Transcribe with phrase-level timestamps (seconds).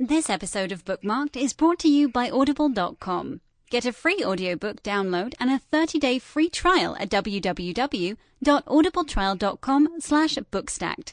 [0.00, 3.40] This episode of Bookmarked is brought to you by Audible.com.
[3.70, 11.12] Get a free audiobook download and a 30-day free trial at www.audibletrial.com slash bookstacked.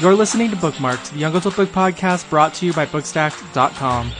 [0.00, 4.12] You're listening to Bookmarked, the Young Adult Book Podcast brought to you by Bookstacked.com.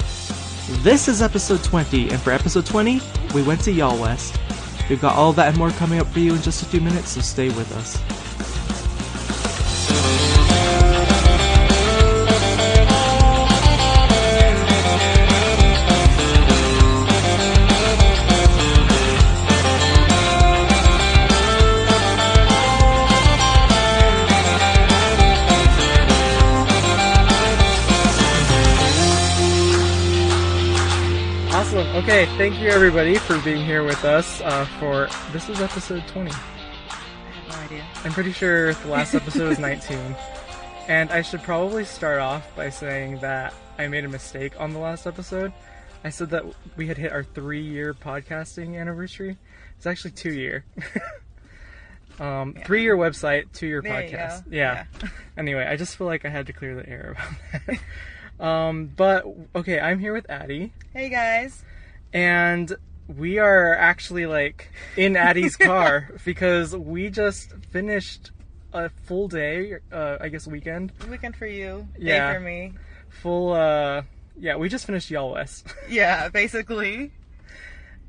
[0.82, 3.00] This is episode 20, and for episode 20,
[3.32, 4.40] we went to Y'all West.
[4.90, 7.10] We've got all that and more coming up for you in just a few minutes,
[7.10, 7.96] so stay with us.
[32.08, 36.30] Okay, thank you everybody for being here with us uh, for this is episode 20.
[36.30, 37.84] I have no idea.
[38.02, 40.16] I'm pretty sure the last episode was 19.
[40.88, 44.78] And I should probably start off by saying that I made a mistake on the
[44.78, 45.52] last episode.
[46.02, 46.46] I said that
[46.78, 49.36] we had hit our three year podcasting anniversary.
[49.76, 50.64] It's actually two year.
[52.20, 54.44] um, Three year website, two year podcast.
[54.44, 54.56] go.
[54.56, 54.84] Yeah.
[55.36, 57.76] anyway, I just feel like I had to clear the air about
[58.38, 58.42] that.
[58.42, 60.72] um, but okay, I'm here with Addie.
[60.94, 61.64] Hey guys.
[62.12, 62.74] And
[63.16, 68.30] we are actually like in Addie's car because we just finished
[68.72, 71.88] a full day, uh, I guess weekend, Weekend for you.
[71.98, 72.28] Yeah.
[72.32, 72.72] Day for me.
[73.08, 73.52] full.
[73.52, 74.02] uh
[74.38, 77.12] Yeah, we just finished Y'all West, Yeah, basically.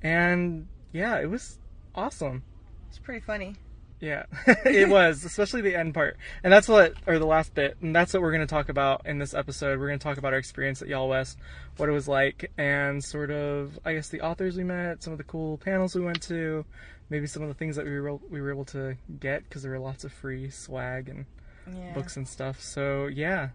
[0.04, 1.60] and yeah, it was
[1.96, 2.44] awesome.
[2.90, 3.56] It's pretty funny.
[4.02, 4.24] Yeah,
[4.66, 6.16] it was, especially the end part.
[6.44, 9.02] And that's what, or the last bit, and that's what we're going to talk about
[9.06, 9.78] in this episode.
[9.78, 11.38] We're going to talk about our experience at Y'all West,
[11.76, 15.18] what it was like, and sort of, I guess, the authors we met, some of
[15.18, 16.64] the cool panels we went to,
[17.10, 19.72] maybe some of the things that we were, we were able to get, because there
[19.72, 21.26] were lots of free swag and
[21.70, 21.94] Yeah.
[21.94, 22.62] books and stuff.
[22.62, 23.50] So, yeah.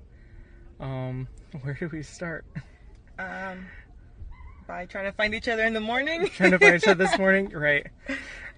[0.79, 1.27] Um,
[1.63, 2.45] where do we start?
[3.19, 3.67] Um
[4.67, 6.27] by trying to find each other in the morning.
[6.29, 7.51] Trying to find each other this morning?
[7.51, 7.87] Right.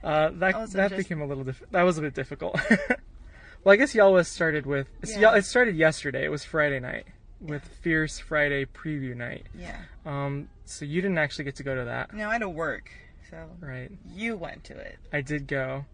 [0.06, 2.59] Uh, that Also that just- became a little diff- that was a bit difficult.
[3.65, 5.34] well, I guess y'all was started with Yeah.
[5.34, 6.25] it started yesterday.
[6.25, 7.06] It was Friday night
[7.41, 9.47] with Fierce Friday preview night.
[9.55, 9.77] yeah.
[10.06, 12.91] Um, so you didn't actually get to go to that, No, I had to work.
[13.31, 13.91] So right?
[14.15, 14.99] you went to it.
[15.12, 15.84] I did go,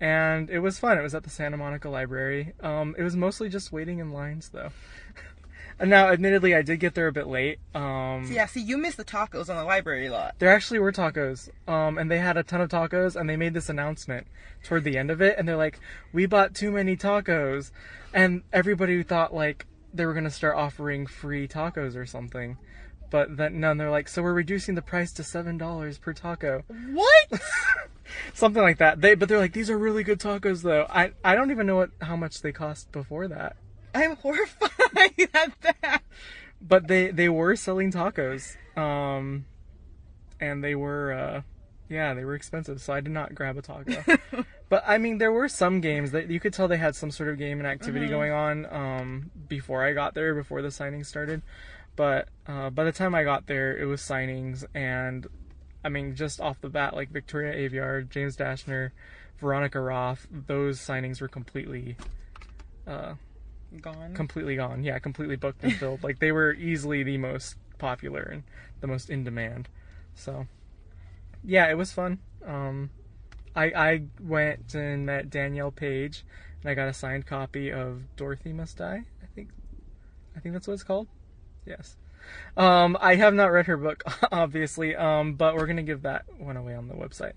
[0.00, 0.96] and it was fun.
[0.98, 2.52] It was at the Santa Monica Library.
[2.60, 4.70] Um, it was mostly just waiting in lines though.
[5.80, 7.58] now, admittedly, I did get there a bit late.
[7.74, 10.34] Um, So yeah, see you missed the tacos on the library lot.
[10.38, 13.52] There actually were tacos, um, and they had a ton of tacos, and they made
[13.54, 14.26] this announcement
[14.64, 15.78] toward the end of it, and they're like,
[16.12, 17.72] "We bought too many tacos,"
[18.14, 22.56] and everybody thought like they were gonna start offering free tacos or something,
[23.10, 23.76] but then none.
[23.76, 27.40] They're like, "So we're reducing the price to seven dollars per taco," What?
[28.34, 29.00] something like that.
[29.00, 31.76] They, but they're like, "These are really good tacos, though." I, I don't even know
[31.76, 33.56] what how much they cost before that,
[33.96, 34.70] I'm horrified
[35.34, 36.02] at that.
[36.60, 39.46] but they they were selling tacos, um,
[40.40, 41.42] and they were uh,
[41.88, 44.02] yeah they were expensive, so I did not grab a taco.
[44.68, 47.30] but I mean, there were some games that you could tell they had some sort
[47.30, 51.42] of game and activity going on um, before I got there, before the signings started.
[51.96, 55.26] But uh, by the time I got there, it was signings, and
[55.82, 58.90] I mean, just off the bat, like Victoria Aveyard, James Dashner,
[59.38, 61.96] Veronica Roth, those signings were completely
[62.86, 63.14] uh,
[63.80, 64.14] Gone.
[64.14, 64.82] completely gone.
[64.82, 66.02] Yeah, completely booked and filled.
[66.02, 68.42] like they were easily the most popular and
[68.80, 69.68] the most in demand.
[70.14, 70.46] So,
[71.44, 72.18] yeah, it was fun.
[72.44, 72.90] Um,
[73.54, 76.24] I I went and met Danielle Paige,
[76.62, 79.02] and I got a signed copy of Dorothy Must Die.
[79.22, 79.50] I think,
[80.36, 81.08] I think that's what it's called.
[81.64, 81.96] Yes.
[82.56, 84.02] Um, I have not read her book,
[84.32, 84.96] obviously.
[84.96, 87.34] Um, but we're gonna give that one away on the website,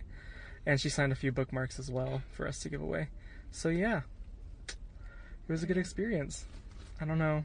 [0.66, 3.10] and she signed a few bookmarks as well for us to give away.
[3.52, 4.02] So yeah,
[5.50, 6.46] it was a good experience.
[7.02, 7.44] I don't know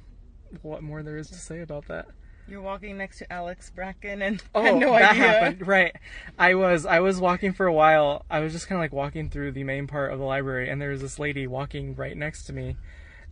[0.62, 2.06] what more there is to say about that.
[2.46, 5.22] You're walking next to Alex Bracken and Oh, had no that idea.
[5.26, 5.66] happened.
[5.66, 5.96] Right.
[6.38, 8.26] I was I was walking for a while.
[8.30, 10.80] I was just kind of like walking through the main part of the library, and
[10.80, 12.76] there was this lady walking right next to me,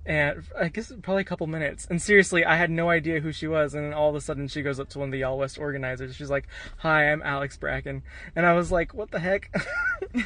[0.04, 1.87] and I guess probably a couple minutes.
[1.88, 3.75] And seriously, I had no idea who she was.
[3.75, 5.58] And then all of a sudden, she goes up to one of the Y'all West
[5.58, 6.16] organizers.
[6.16, 8.02] She's like, "Hi, I'm Alex Bracken,"
[8.34, 9.50] and I was like, "What the heck?"
[10.14, 10.25] and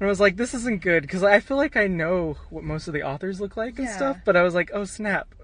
[0.00, 2.94] I was like, "This isn't good," because I feel like I know what most of
[2.94, 3.96] the authors look like and Yeah.
[3.96, 4.16] stuff.
[4.24, 5.34] But I was like, "Oh snap!"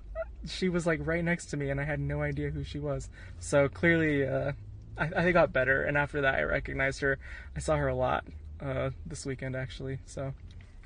[0.47, 3.09] She was like right next to me, and I had no idea who she was.
[3.39, 4.53] So clearly, uh,
[4.99, 5.83] I, I got better.
[5.83, 7.19] And after that, I recognized her.
[7.57, 8.25] I saw her a lot
[8.61, 9.99] uh, this weekend, actually.
[10.05, 10.35] So,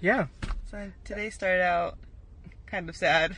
[0.01, 0.27] yeah.
[0.71, 1.97] So today started out
[2.67, 3.37] kind of sad.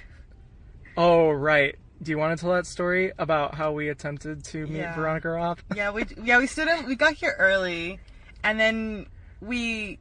[0.97, 1.77] Oh, right.
[2.03, 4.95] Do you want to tell that story about how we attempted to meet Yeah.
[4.95, 5.63] Veronica Roth?
[5.75, 7.99] Yeah, we yeah we stood in, we got here early,
[8.45, 9.07] and then
[9.41, 9.99] we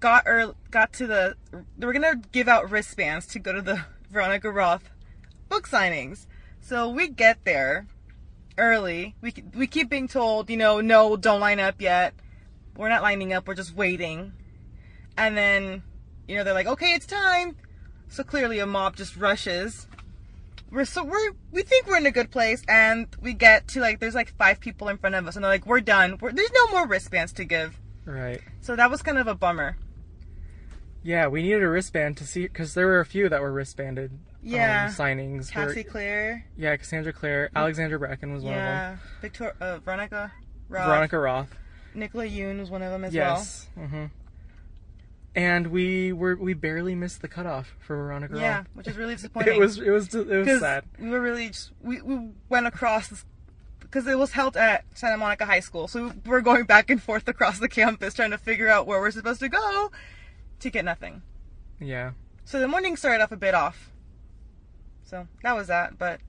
[0.00, 1.36] got early, got to the
[1.78, 4.90] they were gonna give out wristbands to go to the Veronica Roth
[5.48, 6.26] book signings.
[6.60, 7.86] So we get there
[8.58, 9.14] early.
[9.20, 12.14] We we keep being told, you know, no, don't line up yet.
[12.76, 13.46] We're not lining up.
[13.46, 14.32] We're just waiting.
[15.16, 15.82] And then,
[16.26, 17.56] you know, they're like, okay, it's time.
[18.10, 19.86] So clearly, a mob just rushes.
[20.70, 23.98] We're so we're we think we're in a good place, and we get to like
[24.00, 26.18] there's like five people in front of us, and they're like, we're done.
[26.20, 27.78] We're, there's no more wristbands to give.
[28.04, 28.40] Right.
[28.60, 29.76] So that was kind of a bummer.
[31.02, 34.10] Yeah, we needed a wristband to see because there were a few that were wristbanded.
[34.42, 34.86] Yeah.
[34.88, 35.50] Um, signings.
[35.50, 38.66] Cassie Clare, yeah, Cassandra Clare, Alexandra Bracken was one of them.
[38.66, 40.32] yeah, Victoria, uh, Veronica.
[40.68, 41.54] Roth, Veronica Roth.
[41.94, 43.36] Nicola Yoon was one of them as well.
[43.36, 43.68] Yes.
[43.76, 44.04] hmm
[45.34, 48.36] And we were we barely missed the cutoff for Veronica.
[48.36, 49.54] Yeah, which is really disappointing.
[49.54, 50.84] It was it was it was sad.
[50.98, 53.24] we were really just, we we went across
[53.78, 57.02] because it was held at Santa Monica High School, so we were going back and
[57.02, 59.90] forth across the campus trying to figure out where we're supposed to go
[60.60, 61.22] to get nothing.
[61.80, 62.12] Yeah.
[62.44, 63.90] So the morning started off a bit off.
[65.04, 66.20] So that was that, but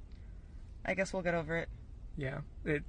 [0.86, 1.70] I guess we'll get over it.
[2.18, 2.84] Yeah, it.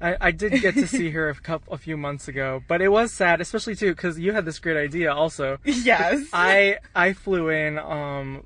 [0.00, 2.88] I, I did get to see her a couple, a few months ago, but it
[2.88, 5.12] was sad, especially too, because you had this great idea.
[5.12, 6.28] Also, Yes.
[6.32, 8.44] I I flew in um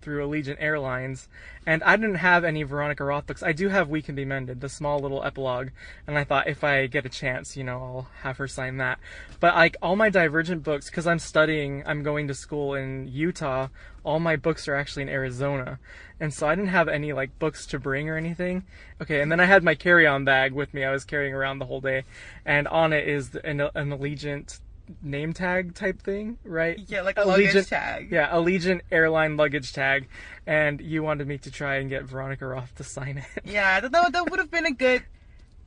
[0.00, 1.28] through Allegiant Airlines,
[1.66, 3.42] and I didn't have any Veronica Roth books.
[3.42, 5.68] I do have We Can Be Mended, the small little epilogue,
[6.06, 8.98] and I thought if I get a chance, you know, I'll have her sign that.
[9.40, 13.68] But like all my Divergent books, because I'm studying, I'm going to school in Utah.
[14.02, 15.78] All my books are actually in Arizona,
[16.18, 18.64] and so I didn't have any like books to bring or anything.
[19.00, 20.84] Okay, and then I had my carry-on bag with me.
[20.84, 22.04] I was carrying around the whole day,
[22.46, 24.60] and on it is an, an Allegiant
[25.02, 26.78] name tag type thing, right?
[26.88, 28.10] Yeah, like a luggage tag.
[28.10, 30.08] Yeah, Allegiant airline luggage tag,
[30.46, 33.44] and you wanted me to try and get Veronica Roth to sign it.
[33.44, 35.04] Yeah, that, that, that would have been a good.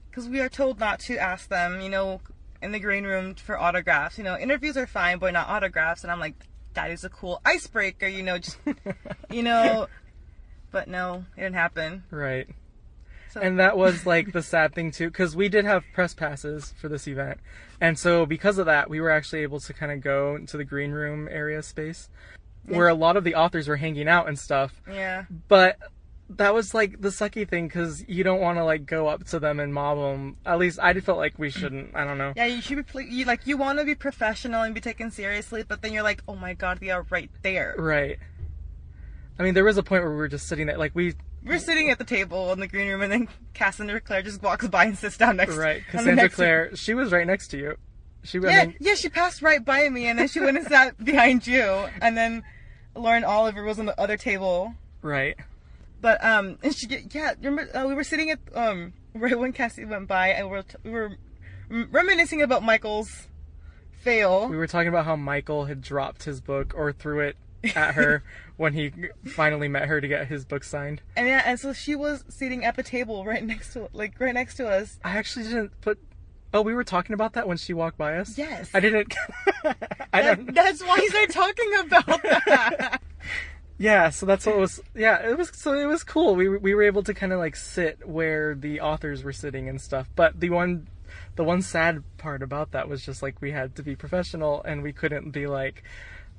[0.09, 2.21] Because we are told not to ask them, you know,
[2.61, 4.17] in the green room for autographs.
[4.17, 6.03] You know, interviews are fine, but not autographs.
[6.03, 6.35] And I'm like,
[6.75, 8.57] that is a cool icebreaker, you know, just,
[9.31, 9.87] you know.
[10.71, 12.03] But no, it didn't happen.
[12.11, 12.47] right.
[13.33, 16.73] So, And that was like the sad thing too, because we did have press passes
[16.79, 17.39] for this event,
[17.81, 20.63] and so because of that, we were actually able to kind of go into the
[20.63, 22.09] green room area space,
[22.65, 24.81] where a lot of the authors were hanging out and stuff.
[24.87, 25.25] yeah.
[25.47, 25.79] But
[26.29, 29.39] that was like the sucky thing, because you don't want to like go up to
[29.39, 30.37] them and mob them.
[30.45, 31.95] At least I felt like we shouldn't.
[31.95, 32.33] I don't know.
[32.35, 35.63] Yeah, you should be, you, like, you want to be professional and be taken seriously,
[35.67, 37.73] but then you're like, oh my god, they are right there.
[37.79, 38.19] Right.
[39.39, 41.15] I mean, there was a point where we were just sitting there, like we
[41.45, 44.67] We're sitting at the table in the green room, and then Cassandra Clare just walks
[44.67, 46.75] by and sits down next Right, on the Cassandra next- Clare.
[46.75, 47.75] She was right next to you.
[48.23, 50.65] She, I Yeah, mean, yeah, she passed right by me, and then she went and
[50.65, 52.43] sat behind you, and then
[52.95, 54.73] Lauren Oliver was on the other table.
[55.01, 55.35] right.
[55.99, 59.85] But um, and she yeah, remember uh, we were sitting at um right when Cassie
[59.85, 61.11] went by, and we were we were
[61.91, 63.27] reminiscing about Michael's
[64.01, 64.47] fail.
[64.49, 67.37] We were talking about how Michael had dropped his book or threw it
[67.75, 68.23] at her
[68.57, 68.91] when he
[69.25, 71.01] finally met her to get his book signed.
[71.15, 74.33] And yeah, and so she was sitting at the table right next to like right
[74.33, 74.99] next to us.
[75.03, 75.99] I actually didn't put.
[76.53, 78.37] Oh, we were talking about that when she walked by us.
[78.37, 78.69] Yes.
[78.73, 79.15] I didn't.
[80.13, 80.53] I don't.
[80.53, 83.01] That's why he's like talking about that.
[83.77, 84.81] Yeah, so that's what was.
[84.95, 85.49] Yeah, it was.
[85.53, 86.35] So it was cool.
[86.35, 89.81] We we were able to kind of like sit where the authors were sitting and
[89.81, 90.09] stuff.
[90.15, 90.87] But the one,
[91.35, 94.83] the one sad part about that was just like we had to be professional and
[94.83, 95.83] we couldn't be like,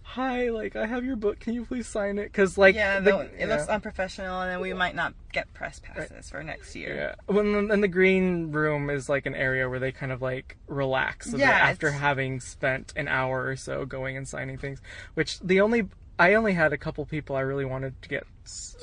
[0.06, 1.40] "Hi, like I have your book.
[1.40, 3.46] Can you please sign it?" Because like yeah, the- it yeah.
[3.46, 6.94] looks unprofessional, and then we might not get press passes for next year.
[6.94, 7.14] Yeah.
[7.34, 11.32] When and the green room is like an area where they kind of like relax
[11.34, 14.80] Yeah, after it's- having spent an hour or so going and signing things.
[15.14, 18.24] Which the only I only had a couple people I really wanted to get.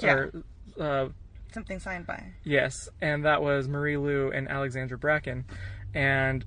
[0.01, 0.13] Yeah.
[0.13, 0.32] Or,
[0.80, 1.10] uh,
[1.54, 2.24] Something signed by.
[2.44, 5.46] yes, and that was Marie Lu and Alexandra Bracken,
[5.94, 6.46] and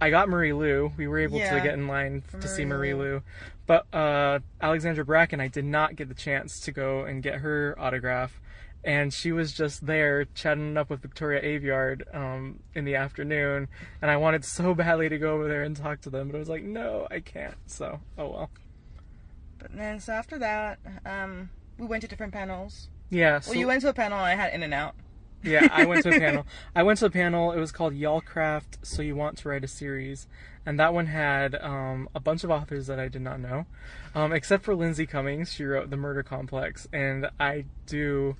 [0.00, 0.92] I got Marie Lu.
[0.96, 3.12] We were able to get in line to see Marie Marie Lu.
[3.14, 3.22] Lou,
[3.66, 7.74] but uh, Alexandra Bracken, I did not get the chance to go and get her
[7.78, 8.40] autograph.
[8.84, 13.66] And she was just there chatting up with Victoria Aveyard um, in the afternoon,
[14.00, 16.38] and I wanted so badly to go over there and talk to them, but I
[16.38, 17.56] was like, no, I can't.
[17.66, 18.50] So, oh well.
[19.58, 22.88] But then so after that, um, we went to different panels.
[23.10, 23.40] Yeah.
[23.40, 24.94] So, Well, you went to a panel I had In and Out.
[25.46, 26.46] Yeah, I went to a panel.
[26.74, 27.52] I went to a panel.
[27.52, 28.78] It was called Y'all Craft.
[28.82, 30.26] So you want to write a series,
[30.64, 33.66] and that one had um, a bunch of authors that I did not know,
[34.14, 35.52] um, except for Lindsay Cummings.
[35.52, 38.36] She wrote The Murder Complex, and I do.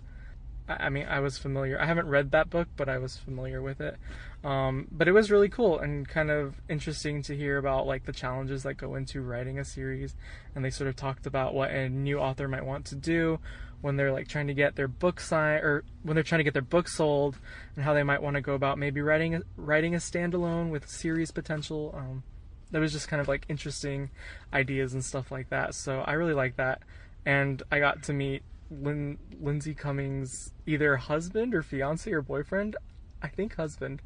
[0.69, 1.81] I mean, I was familiar.
[1.81, 3.97] I haven't read that book, but I was familiar with it.
[4.43, 8.13] Um, but it was really cool and kind of interesting to hear about like the
[8.13, 10.17] challenges that go into writing a series.
[10.55, 13.39] And they sort of talked about what a new author might want to do
[13.81, 16.55] when they're like trying to get their book signed or when they're trying to get
[16.55, 17.39] their book sold,
[17.75, 20.89] and how they might want to go about maybe writing a, writing a standalone with
[20.89, 21.95] series potential.
[21.97, 22.23] Um,
[22.71, 24.11] that was just kind of like interesting
[24.53, 25.75] ideas and stuff like that.
[25.75, 26.83] So I really like that,
[27.25, 32.77] and I got to meet Lin- Lindsay Cummings' either husband or fiance or boyfriend.
[33.23, 34.03] I think husband.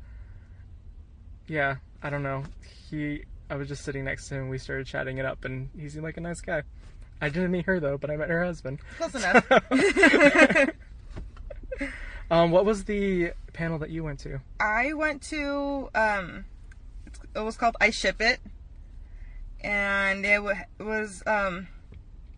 [1.46, 2.44] Yeah, I don't know.
[2.90, 4.42] He, I was just sitting next to him.
[4.42, 6.62] And we started chatting it up, and he seemed like a nice guy.
[7.20, 8.78] I didn't meet her though, but I met her husband.
[8.98, 9.46] Close enough.
[12.30, 14.40] Um, what was the panel that you went to?
[14.60, 16.44] I went to um,
[17.34, 18.38] it was called I Ship It,
[19.60, 21.66] and it wa- was um,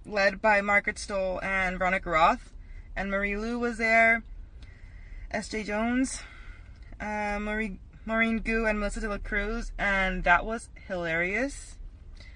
[0.06, 2.54] led by Margaret Stohl and Veronica Roth,
[2.96, 4.22] and Marie Lu was there,
[5.30, 5.50] S.
[5.50, 6.22] Jae-Jones,
[6.98, 11.76] uh, Marie Maureen Goo, and Melissa De La Cruz, and that was hilarious.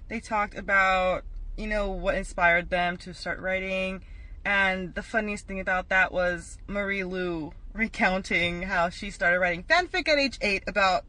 [0.08, 1.24] They talked about
[1.56, 4.02] you know what inspired them to start writing.
[4.44, 10.08] And the funniest thing about that was Marie Lu recounting how she started writing fanfic
[10.08, 11.04] at age eight about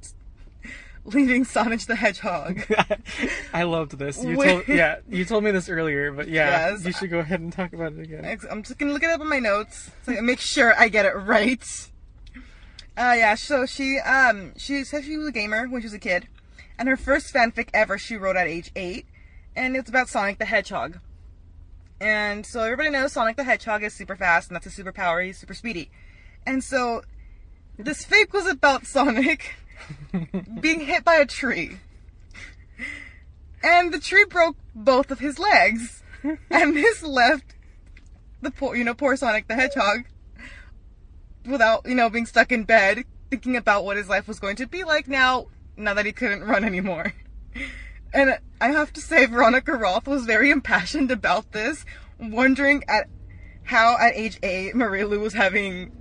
[1.05, 2.61] leaving Sonic the Hedgehog.
[3.53, 4.23] I loved this.
[4.23, 6.85] You told yeah, you told me this earlier, but yeah, Yes.
[6.85, 8.25] you should go ahead and talk about it again.
[8.49, 11.05] I'm just gonna look it up in my notes so I make sure I get
[11.05, 11.63] it right.
[12.97, 15.99] Uh, yeah, so she um she said she was a gamer when she was a
[15.99, 16.27] kid,
[16.79, 19.05] and her first fanfic ever she wrote at age eight,
[19.57, 20.99] and it's about Sonic the Hedgehog.
[21.99, 25.25] And so everybody knows Sonic the Hedgehog is super fast, and that's his superpower.
[25.25, 25.89] He's super speedy.
[26.45, 27.01] And so
[27.77, 29.55] this fake was about Sonic
[30.61, 31.79] being hit by a tree.
[33.63, 36.03] And the tree broke both of his legs.
[36.49, 37.55] And this left
[38.41, 40.03] the poor, you know, poor Sonic the Hedgehog
[41.45, 44.67] without, you know, being stuck in bed, thinking about what his life was going to
[44.67, 45.45] be like now,
[45.77, 47.13] now that he couldn't run anymore.
[48.13, 51.85] And I have to say, Veronica Roth was very impassioned about this,
[52.19, 53.07] wondering at
[53.63, 55.91] how at age eight Marie Lu was having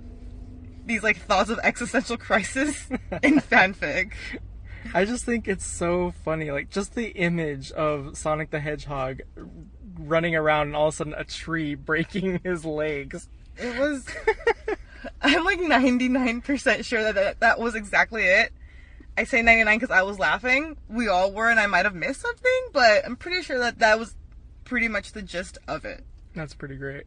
[0.85, 2.87] these like thoughts of existential crisis
[3.23, 4.13] in fanfic.
[4.93, 9.21] I just think it's so funny, like just the image of Sonic the Hedgehog
[9.99, 13.27] running around and all of a sudden a tree breaking his legs.
[13.57, 14.05] It was.
[15.21, 18.51] I'm like 99% sure that, that that was exactly it.
[19.17, 20.77] I say 99 because I was laughing.
[20.87, 23.97] We all were, and I might have missed something, but I'm pretty sure that that
[23.97, 24.15] was
[24.63, 26.03] pretty much the gist of it.
[26.35, 27.05] That's pretty great.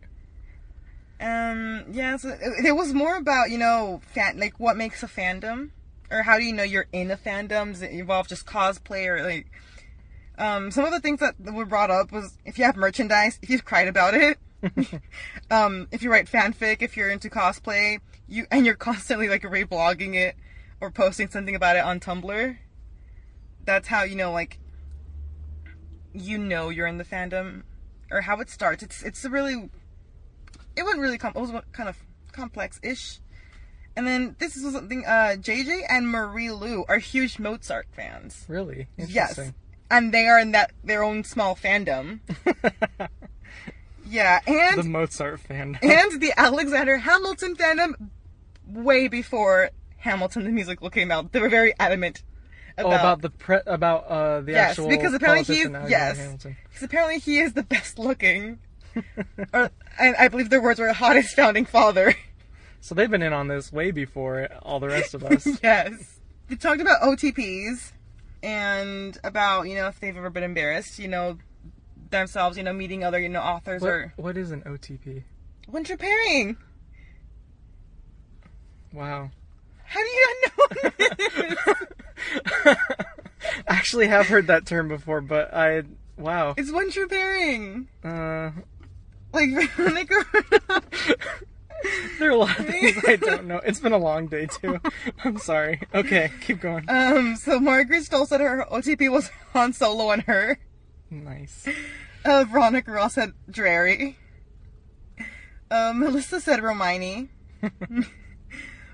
[1.20, 5.06] Um, yeah, so it, it was more about, you know, fan, like what makes a
[5.06, 5.70] fandom,
[6.10, 7.72] or how do you know you're in a fandom?
[7.72, 9.46] Does it involve just cosplay or like,
[10.36, 13.50] um, some of the things that were brought up was if you have merchandise, if
[13.50, 14.38] you've cried about it,
[15.50, 20.14] um, if you write fanfic, if you're into cosplay, you and you're constantly like reblogging
[20.14, 20.34] it
[20.80, 22.56] or posting something about it on Tumblr.
[23.64, 24.58] That's how you know, like,
[26.12, 27.62] you know you're in the fandom,
[28.10, 28.82] or how it starts.
[28.82, 29.70] It's it's a really
[30.76, 31.96] it wasn't really com- it was kind of
[32.32, 33.20] complex-ish.
[33.96, 38.44] And then this is something uh JJ and Marie Lu are huge Mozart fans.
[38.48, 39.38] Really Yes.
[39.90, 42.20] And they are in that their own small fandom.
[44.06, 45.78] yeah, and the Mozart fandom.
[45.82, 48.10] and the Alexander Hamilton fandom
[48.66, 49.70] way before
[50.00, 51.32] Hamilton the musical came out.
[51.32, 52.22] They were very adamant
[52.78, 56.56] oh, about, about the pre- about uh the yes, actual because apparently he's yes, Hamilton.
[56.68, 58.58] because apparently he is the best looking.
[59.52, 62.14] or and I believe their words were hottest founding father.
[62.82, 65.46] So they've been in on this way before all the rest of us.
[65.62, 66.18] yes.
[66.48, 67.92] They talked about OTPs
[68.42, 71.36] and about, you know, if they've ever been embarrassed, you know,
[72.08, 75.24] themselves, you know, meeting other, you know, authors what, or what is an OTP?
[75.70, 76.56] winter pairing.
[78.92, 79.30] Wow.
[79.90, 80.90] How do you not know
[82.66, 82.76] this?
[83.66, 85.82] Actually have heard that term before, but I
[86.16, 86.54] wow.
[86.56, 87.88] it's one true pairing.
[88.04, 88.50] Uh,
[89.32, 90.14] Like Veronica.
[92.18, 93.60] there are a lot of things I don't know.
[93.64, 94.78] It's been a long day too.
[95.24, 95.80] I'm sorry.
[95.94, 96.84] Okay, keep going.
[96.88, 100.58] um, so Margaret Stohl said her OTP was Han Solo and her.
[101.10, 101.66] Nice.
[102.24, 104.16] Uh, Veronica Roth said Drarry.
[105.70, 107.28] Uh, Melissa said Romini.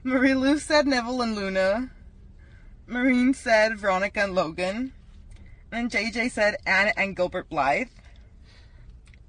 [0.06, 1.90] Marie Lu said Neville and Luna.
[2.86, 4.92] Maureen said Veronica and Logan.
[5.72, 7.88] And JJ said Anne and Gilbert Blythe.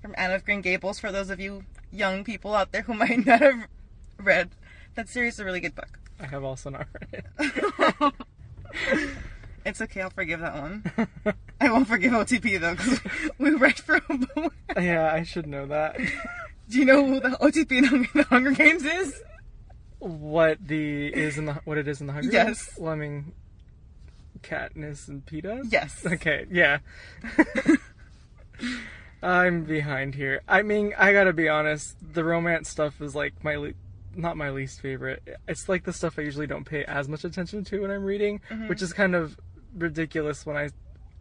[0.03, 0.99] from Anne of Green Gables.
[0.99, 3.67] For those of you young people out there who might not have
[4.19, 4.51] read
[4.93, 5.97] that series, is a really good book.
[6.19, 8.13] I have also not read it.
[9.65, 10.81] It's okay, I'll forgive that one.
[11.59, 13.01] I won't forgive OTP though, because
[13.37, 15.97] we read for a yeah, I should know that.
[16.69, 19.21] Do you know who the OTP in the Hunger Games is?
[19.99, 22.45] What the is in the what it is in the Hunger Yes.
[22.65, 22.79] Games?
[22.79, 23.31] Lemming,
[24.43, 25.61] Katniss, and Peeta.
[25.71, 26.05] Yes.
[26.05, 26.79] Okay, yeah.
[29.23, 30.41] I'm behind here.
[30.47, 31.95] I mean, I gotta be honest.
[32.13, 33.73] The romance stuff is like my le-
[34.15, 35.23] not my least favorite.
[35.47, 38.41] It's like the stuff I usually don't pay as much attention to when I'm reading,
[38.49, 38.67] Mm-hmm.
[38.67, 39.39] which is kind of
[39.75, 40.69] ridiculous when I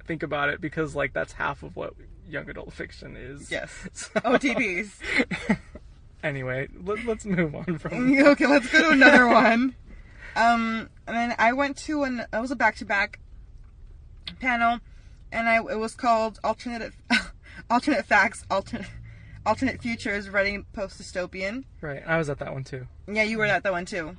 [0.06, 1.94] think about it because like that's half of what
[2.28, 3.50] young adult fiction is.
[3.50, 3.70] Yes.
[3.94, 4.90] So- OTPs.
[6.26, 8.18] anyway, let, let's move on from.
[8.26, 9.74] okay, let's go to another one.
[10.34, 13.20] Um, and then I went to an it was a back to back
[14.40, 14.80] panel,
[15.32, 16.92] and I it was called alternate
[17.70, 18.86] alternate facts alternate
[19.46, 21.64] alternate futures writing post dystopian.
[21.80, 22.86] Right, I was at that one too.
[23.10, 24.16] Yeah, you were at that one too.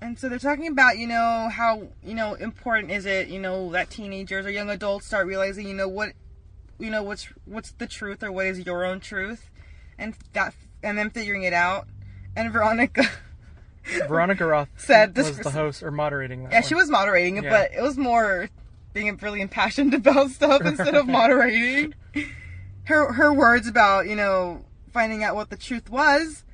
[0.00, 3.70] And so they're talking about, you know, how, you know, important is it, you know,
[3.72, 6.12] that teenagers or young adults start realizing, you know, what,
[6.78, 9.48] you know, what's what's the truth or what is your own truth,
[9.98, 11.86] and that, and then figuring it out.
[12.36, 13.04] And Veronica,
[14.08, 16.52] Veronica Roth Said this was the host or moderating that.
[16.52, 16.68] yeah, one.
[16.68, 17.50] she was moderating it, Yeah.
[17.50, 18.48] but it was more
[18.92, 21.94] being really impassioned about stuff instead of moderating.
[22.84, 26.44] Her her words about, you know, finding out what the truth was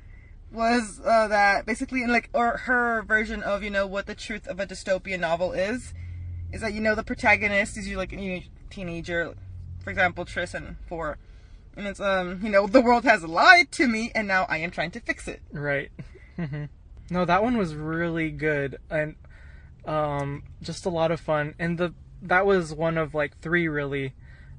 [0.51, 4.45] was uh, that basically in like or her version of you know what the truth
[4.47, 5.93] of a dystopian novel is
[6.51, 9.33] is that you know the protagonist is you like a teenager
[9.81, 11.17] for example Tris and four
[11.77, 14.71] and it's um you know the world has lied to me and now I am
[14.71, 15.91] trying to fix it Right.
[16.35, 16.65] hmm
[17.09, 19.15] No, that one was really good and
[19.85, 21.55] um, just a lot of fun.
[21.59, 24.13] And the that was one of like three really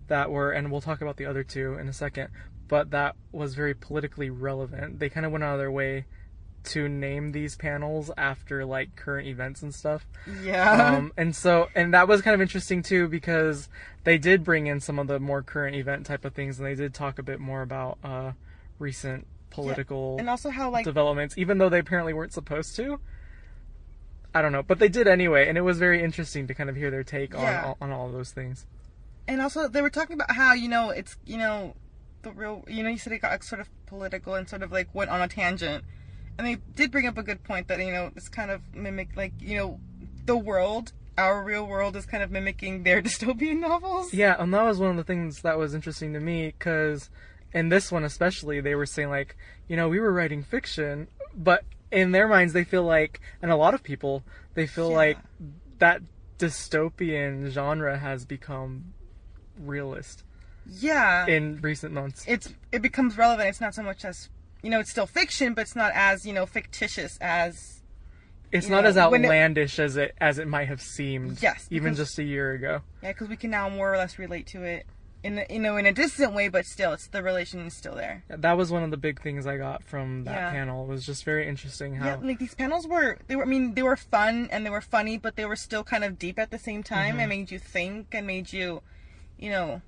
[0.08, 2.30] that were, and we'll talk about the other two in a second.
[2.68, 4.98] But that was very politically relevant.
[4.98, 6.06] They kind of went out of their way
[6.64, 10.06] to name these panels after like current events and stuff.
[10.42, 10.94] yeah.
[10.96, 13.68] Um, and so and that was kind of interesting too because
[14.04, 16.74] they did bring in some of the more current event type of things and they
[16.74, 18.32] did talk a bit more about uh,
[18.78, 22.98] recent political and also how like developments even though they apparently weren't supposed to.
[24.34, 26.76] I don't know but they did anyway and it was very interesting to kind of
[26.76, 27.64] hear their take on Yeah.
[27.66, 28.66] all, on all of those things.
[29.28, 31.74] And also they were talking about how you know it's you know
[32.22, 34.88] the real you know you said it got sort of political and sort of like
[34.94, 35.84] went on a tangent
[36.38, 39.10] and they did bring up a good point that you know it's kind of mimic
[39.16, 39.80] like you know
[40.24, 44.12] the world our real world is kind of mimicking their dystopian novels.
[44.14, 47.10] Yeah and that was one of the things that was interesting to me because
[47.52, 49.36] in this one especially they were saying like
[49.68, 53.56] you know we were writing fiction but in their minds they feel like and a
[53.56, 54.22] lot of people
[54.54, 54.96] they feel Yeah.
[54.96, 55.18] like
[55.78, 56.00] that
[56.38, 58.92] dystopian genre has become
[59.58, 60.24] realist
[60.66, 61.26] yeah.
[61.26, 62.24] in recent months.
[62.28, 63.48] It's it becomes relevant.
[63.48, 64.28] It's not so much as
[64.62, 67.80] you know it's still fiction but it's not as you know fictitious as
[68.52, 71.66] it's not know, as when it- outlandish as it as it might have seemed Yes,
[71.70, 74.46] even because- just a year ago yeah because we can now more or less relate
[74.48, 74.86] to it
[75.24, 77.94] in a, you know in a distant way but still it's the relation is still
[77.94, 80.50] there that was one of the big things I got from that Yeah.
[80.50, 80.84] panel.
[80.84, 83.74] It was just very interesting how Yeah, like these panels were they were I mean
[83.74, 86.50] they were fun and they were funny, but they were still kind of deep at
[86.50, 87.20] the same time Mm-hmm.
[87.20, 88.82] and made you think and made you
[89.38, 89.80] you know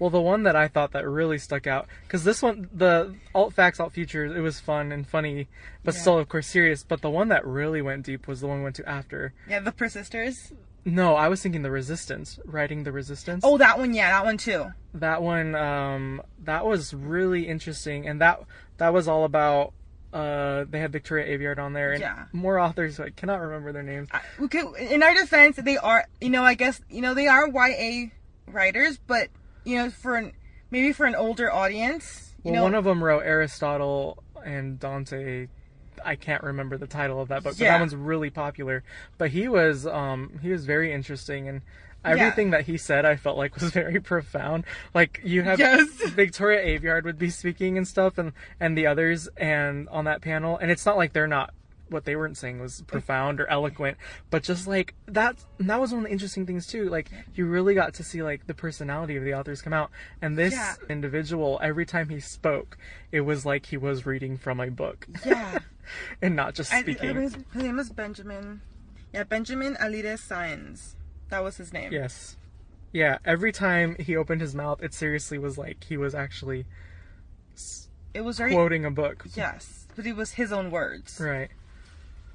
[0.00, 3.54] well the one that I thought that really stuck out because this one the alt
[3.54, 5.46] facts alt futures it was fun and funny
[5.84, 6.00] but Yeah.
[6.00, 6.82] still of course serious.
[6.82, 9.32] But the one that really went deep was the one we went to after.
[9.46, 10.52] yeah, the persisters.
[10.84, 13.44] No, I was thinking the resistance, writing the resistance.
[13.46, 14.72] Oh, that one, yeah, that one too.
[14.94, 18.40] that one um that was really interesting and that
[18.78, 19.72] that was all about
[20.12, 22.24] uh they had Victoria Aveyard on there and Yeah.
[22.32, 24.08] more authors I cannot remember their names.
[24.40, 28.06] Okay, in our defense, they are you know I guess you know they are YA
[28.48, 29.28] writers, but
[29.70, 30.32] you know for an,
[30.70, 35.48] maybe for an older audience, you Well, know one of them wrote Aristotle and Dante.
[36.04, 37.74] I can't remember the title of that book, but Yeah.
[37.74, 38.82] that one's really popular.
[39.18, 41.60] But he was um he was very interesting and
[42.04, 44.64] everything that he said I felt like was very profound.
[44.94, 45.88] Like you have Yes.
[46.14, 50.56] Victoria Aveyard would be speaking and stuff and and the others and on that panel
[50.56, 51.52] and it's not like they're not
[51.90, 53.98] what they weren't saying was profound or eloquent,
[54.30, 56.88] but just like that that was one of the interesting things too.
[56.88, 59.90] Like you really got to see like the personality of the authors come out.
[60.22, 60.74] And this Yeah.
[60.88, 62.78] individual, every time he spoke,
[63.12, 65.58] it was like he was reading from a book yeah.
[66.22, 67.16] and not just I, speaking.
[67.16, 68.60] his, his name is Benjamin.
[69.12, 70.94] Yeah, Benjamin Alire Sáenz.
[71.28, 71.92] That was his name.
[71.92, 72.36] Yes.
[72.92, 76.66] Yeah, every time he opened his mouth, it seriously was like he was actually
[78.14, 79.26] It was very quoting a book.
[79.34, 81.20] yes, but it was his own words.
[81.20, 81.50] Right.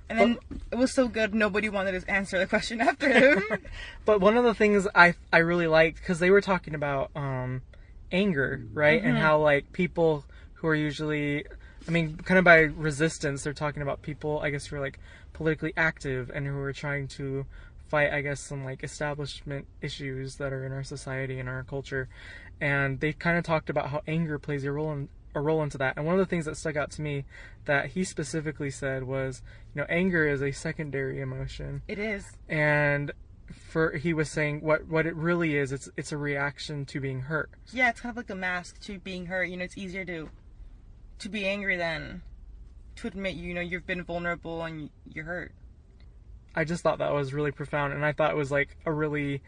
[0.09, 0.37] And then
[0.71, 3.43] it was so good, nobody wanted to answer the question after him.
[4.05, 7.63] But one of the things I I really liked because they were talking about um,
[8.11, 9.03] anger, right?
[9.03, 11.45] And how like people who are usually,
[11.87, 14.99] I mean, kind of by resistance, they're talking about people, I guess, who are like
[15.33, 17.45] politically active and who are trying to
[17.89, 22.09] fight, I guess, some like establishment issues that are in our society and our culture.
[22.61, 25.77] And they kind of talked about how anger plays a role in a role into
[25.77, 25.95] that.
[25.97, 27.25] And one of the things that stuck out to me
[27.65, 29.41] that he specifically said was,
[29.73, 32.25] you know, anger is a secondary emotion It is.
[32.49, 33.11] and
[33.69, 37.19] for he was saying what what it really is it's it's a reaction to being
[37.21, 39.43] hurt Yeah, it's kind of like a mask to being hurt.
[39.49, 40.29] You know, it's easier to
[41.19, 42.23] to be angry than
[42.95, 45.51] to admit you know you've been vulnerable and you're hurt.
[46.55, 49.41] i just thought that was really profound and i thought it was like a really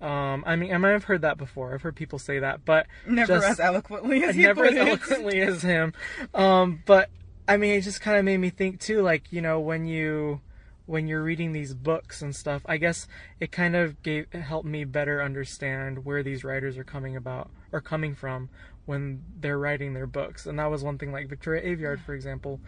[0.00, 1.74] um i mean i might have heard that before.
[1.74, 5.40] I've heard people say that but Never just, as eloquently as he never as eloquently
[5.40, 5.92] as him.
[6.34, 7.10] Um but
[7.46, 10.40] i mean it just kind of made me think too like you know when you
[10.86, 13.06] when you're reading these books and stuff i guess
[13.40, 17.80] it kind of gave helped me better understand where these writers are coming about or
[17.80, 18.48] coming from
[18.86, 20.46] when they're writing their books.
[20.46, 22.58] And that was one thing like victoria aveyard for example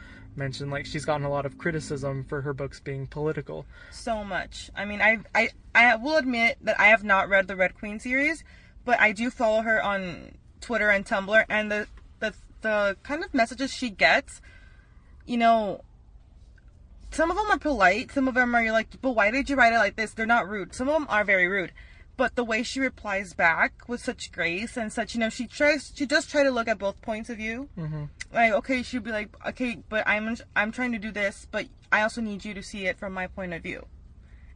[0.41, 4.71] mentioned like she's gotten a lot of criticism for her books being political so much.
[4.75, 8.01] I mean, I I I will admit that I have not read the Red Queen
[8.01, 8.43] series,
[8.85, 11.87] but I do follow her on Twitter and Tumblr, and the
[12.21, 14.41] the the kind of messages she gets,
[15.27, 15.83] you know.
[17.13, 18.13] Some of them are polite.
[18.13, 20.13] Some of them are you're like, but why did you write it like this?
[20.13, 20.75] They're not rude.
[20.75, 21.73] Some of them are very rude,
[22.21, 25.91] but the way she replies back with such grace and such, you know, she tries,
[25.95, 27.71] she does try to look at both points of view.
[27.79, 28.05] Mm-hmm.
[28.31, 32.03] Like, okay, she'd be like, okay, but I'm I'm trying to do this, but I
[32.03, 33.87] also need you to see it from my point of view.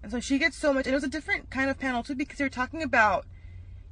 [0.02, 2.14] And so she gets so much, and it was a different kind of panel too
[2.14, 3.24] because they're talking about,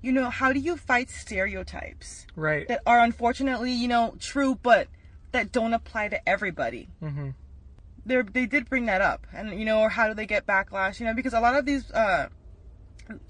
[0.02, 4.88] you know, how do you fight stereotypes right that are unfortunately, you know, true, but
[5.30, 6.90] that don't apply to everybody.
[7.02, 7.30] Mm-hmm.
[8.04, 11.00] They they did bring that up, and you know, or how do they get backlash?
[11.00, 12.28] You know, because a lot of these, uh,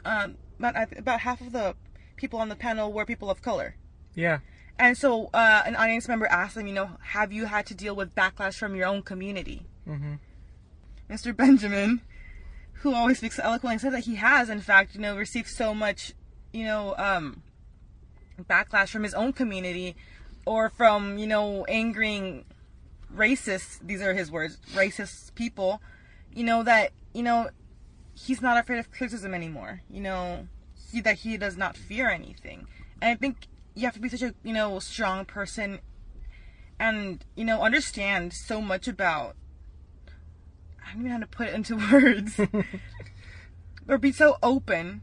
[0.05, 1.75] um, about about half of the
[2.17, 3.77] people on the panel were people of color.
[4.15, 4.39] yeah
[4.79, 7.95] And so uh, an audience member asked them, you know, have you had to deal
[7.95, 9.67] with backlash from your own community?
[9.89, 10.15] Mm-hmm.
[11.11, 11.37] Mr.
[11.37, 12.01] Benjamin,
[12.81, 16.15] who always speaks eloquently, said that he has, in fact, you know, received so much,
[16.53, 17.43] you know, um,
[18.41, 19.95] backlash from his own community
[20.47, 22.45] or from, you know, angering
[23.15, 25.81] racist, these are his words, racist people,
[26.35, 27.51] you know, that, you know,
[28.15, 29.83] he's not afraid of criticism anymore.
[29.91, 30.49] You know,
[30.91, 32.67] he that he does not fear anything.
[33.01, 35.81] And I think you have to be such a you know strong person,
[36.79, 39.37] and you know understand so much about.
[40.85, 42.41] I don't even know how to put it into words.
[43.89, 45.03] or be so open,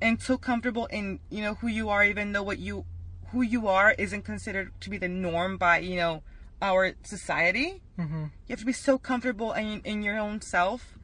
[0.00, 2.84] and so comfortable in you know who you are, even though what you
[3.28, 6.22] who you are isn't considered to be the norm by you know
[6.60, 7.82] our society.
[7.98, 8.22] Mm-hmm.
[8.22, 10.96] You have to be so comfortable in, in your own self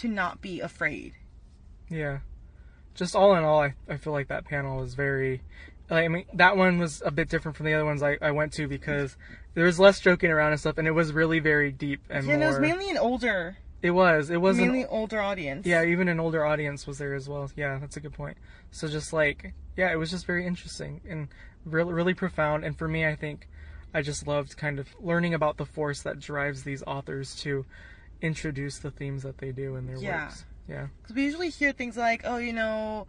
[0.00, 1.14] to not be afraid.
[1.88, 2.18] Yeah.
[2.94, 5.42] Just all in all, I, I feel like that panel was very.
[5.88, 8.30] Like, I mean, that one was a bit different from the other ones I, I
[8.30, 9.16] went to because
[9.54, 12.34] there was less joking around and stuff, and it was really very deep and Yeah,
[12.34, 14.30] and it was mainly an older, it was.
[14.30, 14.68] It wasn't.
[14.68, 15.66] mainly older audience.
[15.66, 17.50] Yeah, even an older audience was there as well.
[17.56, 18.36] Yeah, that's a good point.
[18.70, 21.28] So just like, yeah, it was just very interesting and
[21.64, 22.64] really, really profound.
[22.64, 23.48] And for me, I think
[23.94, 27.64] I just loved kind of learning about the force that drives these authors to
[28.22, 30.24] introduce the themes that they do in their Yeah.
[30.26, 30.44] works.
[30.68, 30.86] Yeah.
[31.02, 33.06] Because we usually hear things like, oh, you know,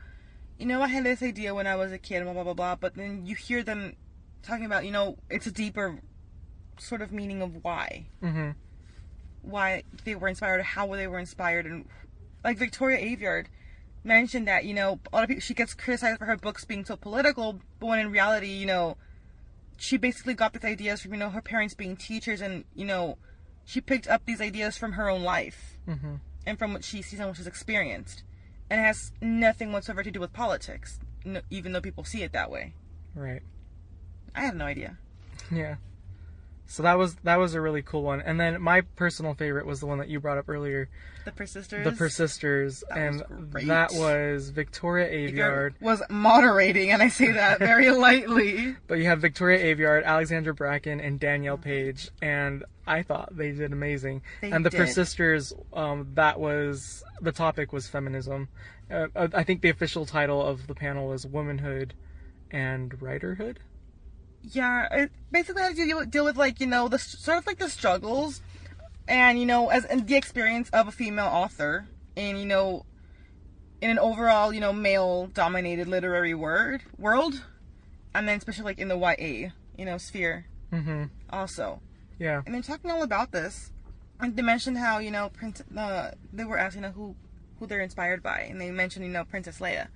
[0.57, 2.75] you know, I had this idea when I was a kid, blah blah blah blah.
[2.75, 3.95] But then you hear them
[4.43, 5.99] talking about, you know, it's a deeper
[6.79, 8.51] sort of meaning of why, Mm-hmm.
[9.43, 11.85] why they were inspired, how they were inspired, and
[12.43, 13.45] like Victoria Aveyard
[14.03, 16.85] mentioned that, you know, a lot of people she gets criticized for her books being
[16.85, 18.97] so political, but when in reality, you know,
[19.77, 23.17] she basically got these ideas from you know her parents being teachers, and you know,
[23.71, 26.15] she picked up these ideas from her own life Mm-hmm.
[26.45, 28.23] and from what she sees and what she's experienced,
[28.69, 32.33] and it has nothing whatsoever to do with politics, no, even though people see it
[32.33, 32.73] that way.
[33.15, 33.41] Right.
[34.35, 34.97] I have no idea.
[35.51, 35.75] Yeah.
[36.67, 38.21] So that was that was a really cool one.
[38.21, 40.89] And then my personal favorite was the one that you brought up earlier,
[41.25, 41.83] The persisters.
[41.83, 45.73] the Persisters, That and was that was Victoria Aveyard.
[45.81, 48.75] was moderating, and I say that very lightly.
[48.87, 53.73] But you have Victoria Aveyard, Alexandra Bracken, and Danielle Paige, and I thought they did
[53.73, 54.21] amazing.
[54.41, 54.77] They and the did.
[54.77, 58.47] Persisters, um, that was the topic was feminism.
[58.89, 61.93] Uh, uh, I think the official title of the panel was womanhood
[62.49, 63.59] and writerhood.
[64.43, 67.59] Yeah, it basically had to deal deal with like you know the sort of like
[67.59, 68.41] the struggles,
[69.07, 72.85] and you know as and the experience of a female author and you know
[73.81, 77.43] in an overall you know male dominated literary word world,
[78.15, 81.03] and then especially like in the YA you know sphere Mm-hmm.
[81.29, 81.81] also.
[82.17, 82.41] Yeah.
[82.45, 83.71] And then talking all about this,
[84.21, 87.15] and they mentioned how you know Prince, uh, they were asking who
[87.59, 89.87] who they're inspired by, and they mentioned you know Princess Leia,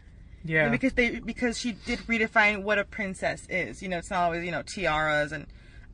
[0.45, 0.69] Yeah.
[0.69, 3.81] because they because she did redefine what a princess is.
[3.81, 5.47] You know, it's not always you know tiaras and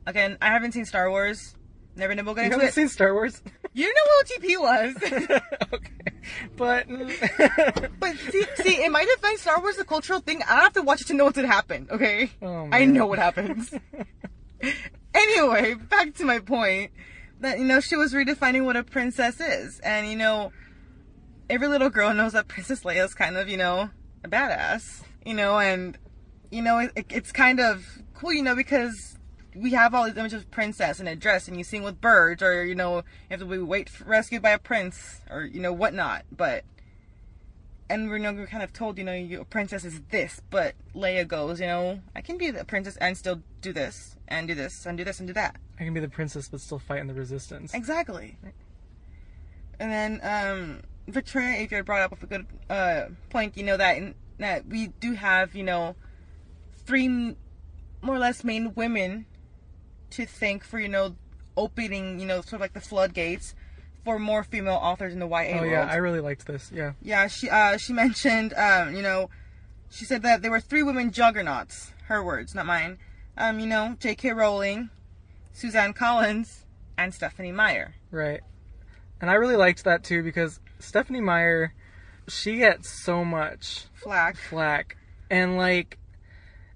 [0.06, 1.54] again, I haven't seen Star Wars.
[1.96, 2.74] Never know we'll get You into haven't it.
[2.74, 3.42] seen Star Wars?
[3.74, 5.40] You know what OTP was.
[5.74, 5.92] okay.
[6.56, 7.90] But mm.
[8.00, 10.42] but see, see, in my defense, Star Wars is a cultural thing.
[10.48, 11.88] I have to watch it to know what gonna happen.
[11.90, 13.72] Okay, Oh, I know what happens.
[15.14, 16.90] anyway, back to my point
[17.40, 20.52] that you know she was redefining what a princess is, and you know,
[21.50, 23.90] every little girl knows that Princess Leia is kind of you know
[24.24, 25.98] a badass, you know, and
[26.50, 29.18] you know it, it's kind of cool, you know, because
[29.54, 32.42] we have all these images of princess in a dress, and you sing with birds,
[32.42, 35.60] or you know, you have to be wait for, rescued by a prince, or you
[35.60, 36.64] know whatnot, but.
[37.90, 40.40] And we're, you know, we're kind of told, you know, you, a princess is this,
[40.48, 44.48] but Leia goes, you know, I can be a princess and still do this, and
[44.48, 45.56] do this, and do this, and do that.
[45.78, 47.74] I can be the princess but still fight in the resistance.
[47.74, 48.38] Exactly.
[49.78, 50.82] And then um,
[51.12, 53.56] Victoria Aveyard brought up a good uh, point.
[53.56, 55.96] You know that in, that we do have you know
[56.74, 59.26] three more or less main women
[60.10, 61.16] to thank for you know
[61.56, 63.54] opening you know sort of like the floodgates
[64.04, 65.64] for more female authors in the YA Oh world.
[65.64, 66.70] Oh yeah, I really liked this.
[66.74, 66.92] Yeah.
[67.02, 69.30] Yeah, she uh she mentioned um, you know,
[69.90, 72.98] she said that there were three women juggernauts, her words, not mine.
[73.36, 74.32] Um, you know, J.K.
[74.32, 74.90] Rowling,
[75.52, 76.66] Suzanne Collins,
[76.98, 77.94] and Stephenie Meyer.
[78.10, 78.40] Right.
[79.20, 81.74] And I really liked that too because Stephenie Meyer,
[82.28, 84.36] she gets so much Flack.
[84.36, 84.96] flack,
[85.30, 85.98] and like,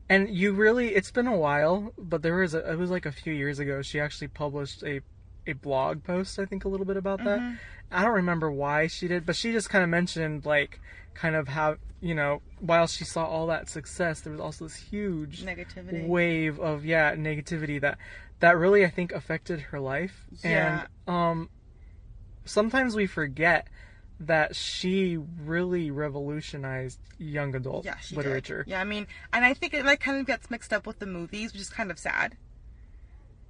[0.09, 3.13] and you really, it's been a while, but there was a, it was like a
[3.13, 3.83] few years ago.
[3.83, 5.01] She actually published a
[5.49, 7.59] a blog post, I think, a little bit about that.
[7.93, 10.81] I don't remember why she did, but she just kind of mentioned like,
[11.15, 14.77] kind of how you know, while she saw all that success, there was also this
[14.77, 16.07] huge Negativity.
[16.07, 17.99] wave of yeah negativity that
[18.41, 20.27] that really I think affected her life.
[20.45, 20.87] Yeah.
[21.07, 21.51] And um,
[22.45, 23.69] sometimes we forget
[24.19, 28.65] that she really revolutionized young adult Yeah, she literature.
[28.65, 28.71] Did.
[28.71, 31.07] Yeah, I mean, and I think it like kind of gets mixed up with the
[31.07, 32.37] movies, which is kind of sad.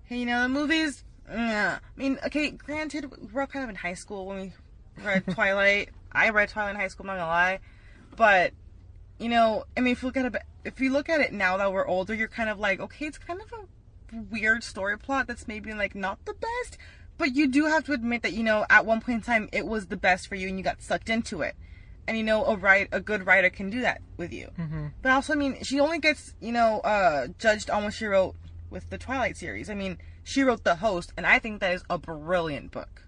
[0.05, 1.05] Hey, you know, the movies.
[1.29, 4.52] Yeah, I mean, okay, granted, we were all kind of in high school when we
[5.05, 5.90] read Twilight.
[6.12, 7.61] I read Twilight in high school, I'm not gonna lie,
[8.16, 8.52] but
[9.18, 11.57] you know, I mean, if you look at it, if you look at it now
[11.57, 15.26] that we're older, you're kind of like, okay, it's kind of a weird story plot
[15.26, 16.79] that's maybe like not the best,
[17.18, 19.66] but you do have to admit that you know at one point in time it
[19.66, 21.55] was the best for you and you got sucked into it,
[22.07, 24.50] and you know a write a good writer can do that with you.
[24.59, 24.87] Mm-hmm.
[25.02, 28.35] But also, I mean, she only gets you know uh, judged on what she wrote
[28.70, 29.70] with the Twilight series.
[29.70, 33.02] I mean, she wrote The Host, and I think that is a brilliant book,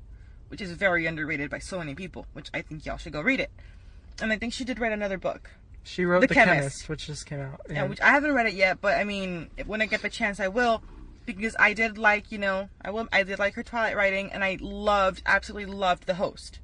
[0.48, 2.26] which is very underrated by so many people.
[2.32, 3.50] Which I think y'all should go read it.
[4.20, 5.50] And I think she did write another book.
[5.84, 6.58] She wrote The The, Chemist.
[6.58, 6.88] Chemist.
[6.88, 7.60] which just came out.
[7.70, 10.38] Yeah, which I haven't read it yet, but I mean, when I get the chance,
[10.40, 10.82] I will,
[11.36, 14.42] because I did like, you know, I will, I did like her Twilight writing, and
[14.42, 16.60] I loved, absolutely loved the host.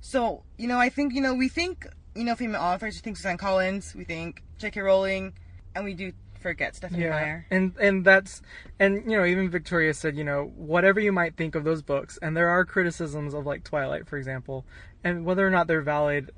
[0.00, 3.16] So, you know, I think, you know, we think, you know, female authors, we think
[3.16, 4.80] Suzanne Collins, we think J.K.
[4.80, 5.34] Rowling,
[5.74, 7.46] and we do forget Stephenie yeah, Meyer.
[7.50, 8.42] and and that's
[8.78, 12.18] and you know even Victoria said you know whatever you might think of those books,
[12.20, 14.66] and there are criticisms of like Twilight, for example,
[15.02, 16.32] and whether or not they're valid,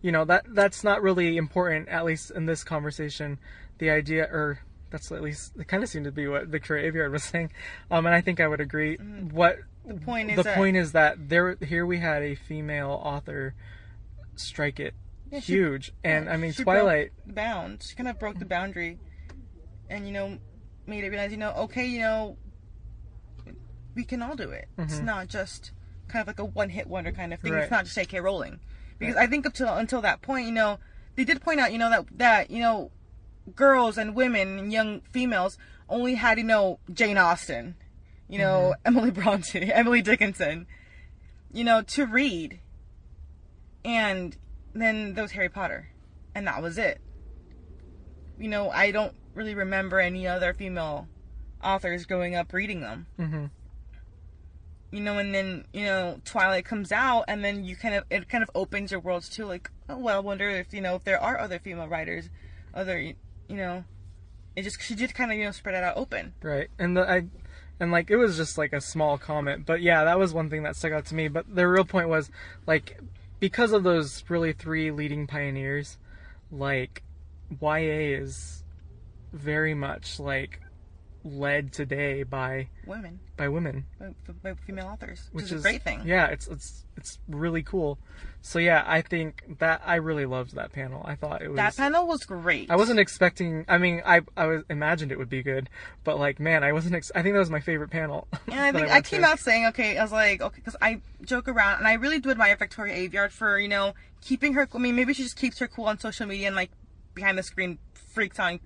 [0.00, 3.38] you know that that's not really important at least in this conversation.
[3.78, 4.58] The idea, or
[4.92, 7.50] that's at least it kind of seemed to be what Victoria Aveyard was saying,
[7.90, 8.96] um, and I think I would agree.
[8.96, 13.00] What The point is the that, point is that there here we had a female
[13.02, 13.54] author
[14.36, 14.94] strike it
[15.30, 17.10] Yeah, she- huge, and I mean Twilight.
[17.26, 17.82] bound.
[17.82, 18.98] She kind of broke the boundary,
[19.90, 20.38] and you know,
[20.86, 22.36] made it realize, you know, okay, you know,
[23.94, 24.68] we can all do it.
[24.78, 25.72] It's not just
[26.08, 27.50] kind of like a one-hit wonder kind of thing.
[27.50, 27.56] Mm-hmm.
[27.56, 27.62] Right.
[27.64, 28.20] It's not just J.K.
[28.20, 28.60] Rowling,
[28.98, 30.78] because I think up till until that point, you know,
[31.16, 32.90] they did point out, you know, that that you know,
[33.54, 37.74] girls and women and young females only had, you know, Jane Austen,
[38.28, 38.80] you know, Mm-hmm.
[38.96, 40.66] Emily Bronte, Emily Dickinson,
[41.52, 42.60] you know, to read.
[43.84, 44.36] And
[44.74, 45.88] then there was Harry Potter.
[46.34, 47.00] And that was it.
[48.38, 51.08] You know, I don't really remember any other female
[51.62, 53.06] authors growing up reading them.
[53.16, 53.46] hmm
[54.90, 58.28] You know, and then, you know, Twilight comes out and then you kind of it
[58.28, 61.04] kind of opens your worlds to like, oh well, I wonder if, you know, if
[61.04, 62.30] there are other female writers,
[62.74, 63.12] other
[63.48, 63.84] you know,
[64.56, 66.34] it just she did kind of, you know, spread it out open.
[66.42, 66.68] Right.
[66.78, 67.24] And the, I
[67.80, 70.62] and like it was just like a small comment, but yeah, that was one thing
[70.62, 72.30] that stuck out to me, but the real point was
[72.66, 73.00] like
[73.40, 75.98] because of those really three leading pioneers,
[76.50, 77.02] like
[77.60, 78.62] YA is
[79.32, 80.60] very much like
[81.24, 85.82] led today by Women, by women, by, by female authors, which, which is a great
[85.82, 86.02] thing.
[86.04, 87.98] Yeah, it's it's it's really cool.
[88.40, 91.02] So yeah, I think that I really loved that panel.
[91.04, 92.70] I thought it was That panel was great.
[92.70, 93.64] I wasn't expecting.
[93.68, 95.70] I mean, I I was imagined it would be good,
[96.04, 96.96] but like, man, I wasn't.
[96.96, 98.26] Ex- I think that was my favorite panel.
[98.52, 99.28] And I think I, went came to.
[99.28, 102.30] out saying, okay, I was like, okay, because I joke around, and I really do
[102.30, 104.68] admire Victoria Aveyard for, you know, keeping her.
[104.74, 106.70] I mean, maybe she just keeps her cool on social media and like
[107.14, 108.60] behind the screen freaks out and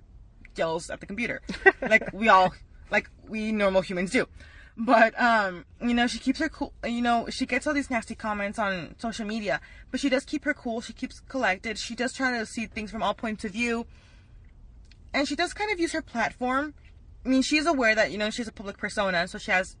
[0.57, 1.41] yells at the computer,
[1.81, 2.53] like we all,
[2.91, 4.27] like we normal humans do.
[4.77, 6.71] But um, you know, she keeps her cool.
[6.85, 10.45] You know, she gets all these nasty comments on social media, but she does keep
[10.45, 10.81] her cool.
[10.81, 11.79] She keeps collected.
[11.79, 13.87] She does try to see things from all points of view,
[15.15, 16.75] and she does kind of use her platform.
[17.25, 19.75] I mean, she's aware that you know she's a public persona, so she has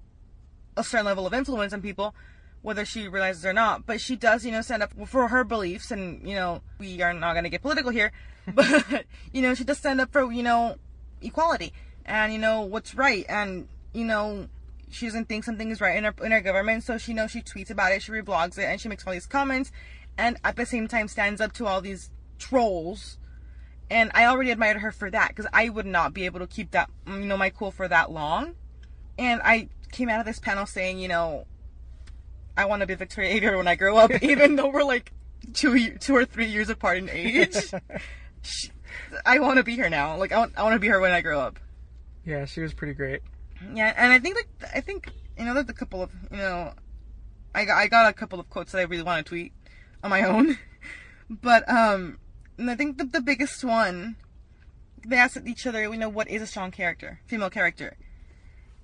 [0.75, 2.15] a certain level of influence on people,
[2.63, 3.85] whether she realizes or not.
[3.85, 7.13] But she does, you know, stand up for her beliefs, and you know, we are
[7.13, 8.11] not going to get political here,
[8.53, 10.77] but you know, she does stand up for you know
[11.21, 11.73] equality
[12.05, 14.47] and you know what's right, and you know,
[14.89, 17.41] she doesn't think something is right in her in her government, so she knows she
[17.41, 19.71] tweets about it, she reblogs it, and she makes all these comments,
[20.17, 23.17] and at the same time stands up to all these trolls.
[23.89, 26.71] And I already admired her for that because I would not be able to keep
[26.71, 28.55] that, mm, you know, my cool for that long.
[29.17, 31.45] And I came out of this panel saying, you know,
[32.57, 35.13] I want to be Victoria Aveyard when I grow up, even though we're like
[35.53, 37.55] two, two or three years apart in age.
[38.47, 38.71] She-
[39.25, 40.17] I want to be her now.
[40.17, 41.59] Like I want, I want to be her when I grow up.
[42.25, 43.21] Yeah, she was pretty great.
[43.73, 46.73] Yeah, and I think like I think you know there's a couple of you know,
[47.53, 49.53] I got I got a couple of quotes that I really want to tweet
[50.03, 50.57] on my own,
[51.29, 52.19] but um,
[52.57, 54.15] and I think the the biggest one,
[55.05, 57.97] they asked each other, you know, what is a strong character, female character,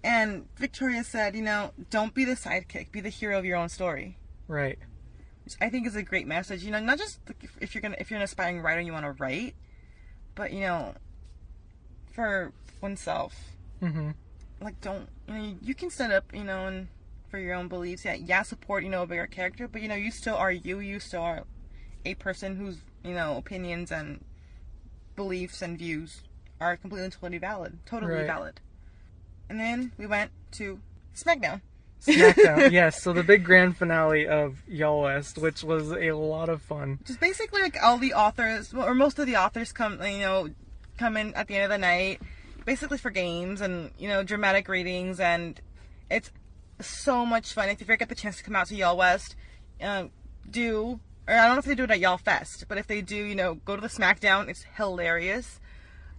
[0.04, 3.69] and Victoria said, you know, don't be the sidekick, be the hero of your own
[3.69, 4.17] story.
[4.47, 4.80] Right.
[5.62, 6.63] I think is a great message.
[6.63, 7.19] You know, not just
[7.62, 9.56] if- you're gonna if you're an aspiring writer and you want to write,
[10.36, 10.95] but you know,
[12.12, 12.51] for
[12.82, 13.34] oneself
[13.79, 14.12] hmm
[14.62, 16.88] like don't you know you, can stand up you know and
[17.29, 19.95] for your own beliefs yeah yeah support you know a bigger character but you know
[19.95, 21.43] you still are you you still are
[22.06, 24.23] a person whose you know opinions and
[25.15, 26.21] beliefs and views
[26.60, 28.27] are completely and totally valid totally Right.
[28.27, 28.60] valid
[29.49, 30.79] and then we went to
[31.15, 31.62] smackdown
[32.05, 32.71] SmackDown.
[32.71, 33.01] yes.
[33.01, 36.99] So the big grand finale of Y'all West, which was a lot of fun.
[37.05, 40.49] just basically like all the authors or most of the authors come you know
[40.97, 42.21] come in at the end of the night
[42.65, 45.59] basically for games and you know dramatic readings and
[46.09, 46.31] it's
[46.79, 49.35] so much fun if you ever get the chance to come out to y'all west
[49.81, 50.09] um,
[50.49, 53.01] do or i don't know if they do it at y'all fest but if they
[53.01, 55.59] do you know go to the smackdown it's hilarious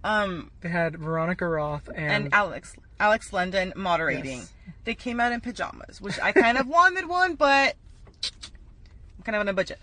[0.05, 4.39] um They had Veronica Roth and, and alex alex london moderating.
[4.39, 4.53] Yes.
[4.85, 7.75] they came out in pajamas which i kind of wanted one but
[8.23, 9.81] i'm kind of on a budget.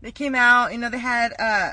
[0.00, 1.72] They came out you know they had uh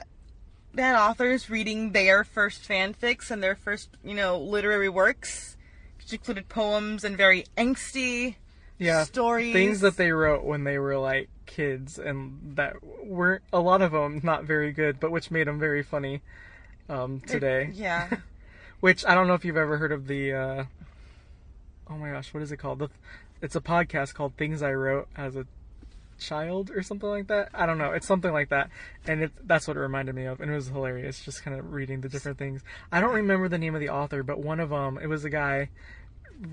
[0.73, 5.55] they had authors reading their first fanfics and their first you know literary works
[5.97, 8.35] which included poems and very angsty
[8.81, 9.53] yeah, stories.
[9.53, 13.91] things that they wrote when they were like kids, and that weren't a lot of
[13.91, 16.21] them not very good, but which made them very funny
[16.89, 17.69] um, today.
[17.73, 18.09] yeah
[18.79, 20.33] Which I don't know if you've ever heard of the.
[20.33, 20.63] Uh,
[21.89, 22.79] oh my gosh, what is it called?
[22.79, 22.89] The,
[23.39, 25.45] it's a podcast called Things I Wrote as a
[26.19, 27.49] Child or something like that.
[27.53, 27.91] I don't know.
[27.91, 28.69] It's something like that,
[29.05, 31.23] and it, that's what it reminded me of, and it was hilarious.
[31.23, 32.63] Just kind of reading the different things.
[32.91, 35.29] I don't remember the name of the author, but one of them, it was a
[35.29, 35.69] guy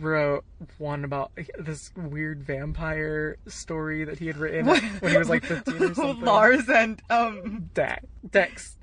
[0.00, 0.44] wrote
[0.76, 5.74] one about this weird vampire story that he had written when he was like 15
[5.82, 6.24] or something.
[6.24, 8.04] lars and um Dex.
[8.30, 8.76] Dex.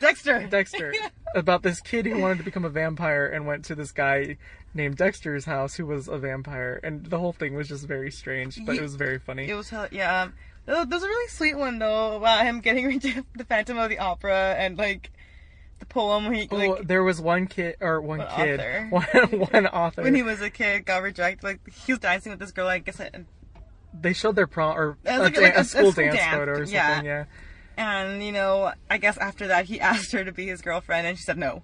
[0.00, 0.92] Dexter Dexter
[1.34, 4.36] about this kid who wanted to become a vampire and went to this guy
[4.74, 8.58] named Dexter's house who was a vampire and the whole thing was just very strange
[8.64, 9.48] but it was very funny.
[9.48, 10.22] It was yeah.
[10.22, 10.34] Um,
[10.66, 13.98] there- there's a really sweet one though about him getting into the Phantom of the
[13.98, 15.10] Opera and like
[15.78, 18.86] the poem where he Oh, like there was one kid or one One kid, author.
[19.30, 20.02] one one author.
[20.02, 21.42] when he was a kid got rejected.
[21.42, 22.66] Like he was dancing with this girl.
[22.68, 23.26] I guess and,
[23.98, 26.36] they showed their prom or It a, like- a a- a school school dance, dance,
[26.36, 26.74] photo or something.
[26.74, 27.02] yeah.
[27.02, 27.24] Yeah.
[27.76, 31.16] And you know I guess after that he asked her to be his girlfriend and
[31.18, 31.62] she said no.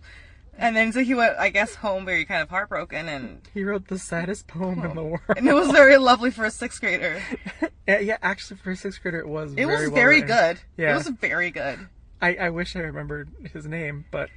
[0.58, 3.88] And then so he went I guess home very kind of heartbroken and He wrote
[3.88, 5.20] the saddest poem in the world.
[5.36, 7.20] and it was very lovely for a sixth grader.
[7.86, 9.52] yeah, yeah, actually for a sixth grader it was.
[9.52, 10.28] It very was well very written.
[10.36, 10.60] good.
[10.78, 10.92] Yeah.
[10.92, 11.78] It was very good.
[12.22, 14.30] I, I wish I remembered his name, but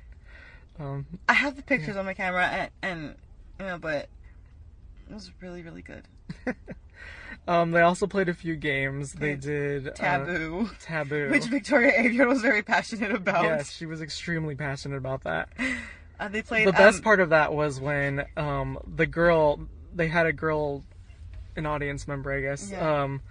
[0.79, 3.15] um, I have the pictures on my camera and, and
[3.59, 4.09] you know but
[5.09, 6.03] it was really really good.
[7.47, 9.13] um, they also played a few games.
[9.13, 10.69] They did uh, Taboo.
[10.81, 11.29] taboo.
[11.31, 13.43] which Victoria Aveyard was very passionate about.
[13.43, 15.49] Yes, she was extremely passionate about that.
[16.19, 19.59] Uh, they played The best um, part of that was when um, the girl,
[19.95, 20.83] they had a girl,
[21.55, 23.03] an audience member, I guess, Yeah.
[23.03, 23.21] um,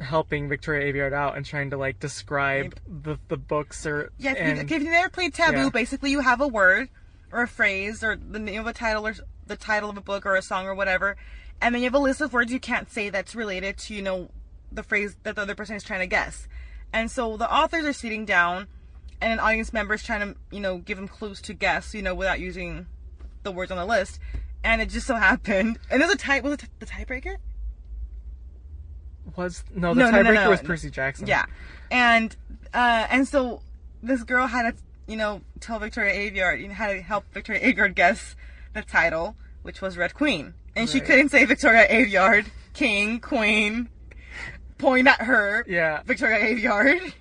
[0.00, 4.36] helping Victoria Aveyard out and trying to like describe the the books or Yeah, if,
[4.38, 5.70] and you, if you've never played Taboo, yeah.
[5.70, 6.88] basically you have a word
[7.32, 9.14] or a phrase or the name of a title or
[9.46, 11.16] the title of a book or a song or whatever,
[11.60, 14.02] and then you have a list of words you can't say that's related to you
[14.02, 14.30] know
[14.70, 16.46] the phrase that the other person is trying to guess.
[16.92, 18.66] And so the authors are sitting down,
[19.20, 22.02] and an audience member is trying to you know give them clues to guess, you
[22.02, 22.86] know, without using
[23.42, 24.18] the words on the list.
[24.64, 26.40] And it just so happened, and there's a tie.
[26.40, 27.36] Was it the tiebreaker?
[29.36, 30.50] Was no the No, no, no, tiebreaker no.
[30.50, 31.26] was Percy Jackson.
[31.26, 31.44] Yeah,
[31.90, 32.34] and
[32.72, 33.60] uh, and so
[34.02, 37.60] this girl had to, you know, tell Victoria Aveyard, you know, had to help Victoria
[37.62, 38.36] Aveyard guess
[38.74, 41.06] the title, which was Red Queen, and she Right.
[41.06, 43.88] couldn't say Victoria Aveyard, King, Queen,
[44.78, 46.02] point at her, Yeah.
[46.04, 47.12] Victoria Aveyard.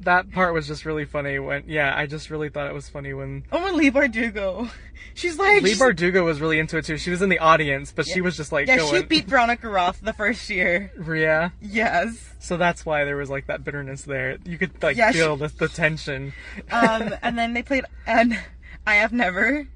[0.00, 3.14] That part was just really funny when yeah, I just really thought it was funny
[3.14, 4.68] when Oh, when Leigh Bardugo,
[5.14, 6.98] she's like, Leigh she's- Bardugo was really into it too.
[6.98, 9.66] She was in the audience, but she was just like yeah, going she beat Veronica
[9.68, 10.92] Roth the first year.
[11.08, 11.50] Yeah.
[11.60, 12.34] Yes.
[12.38, 14.36] So that's why there was like that bitterness there.
[14.44, 16.34] You could like Yeah, she- feel the, the tension.
[16.70, 18.38] Um, and then they played, and
[18.86, 19.66] I have never,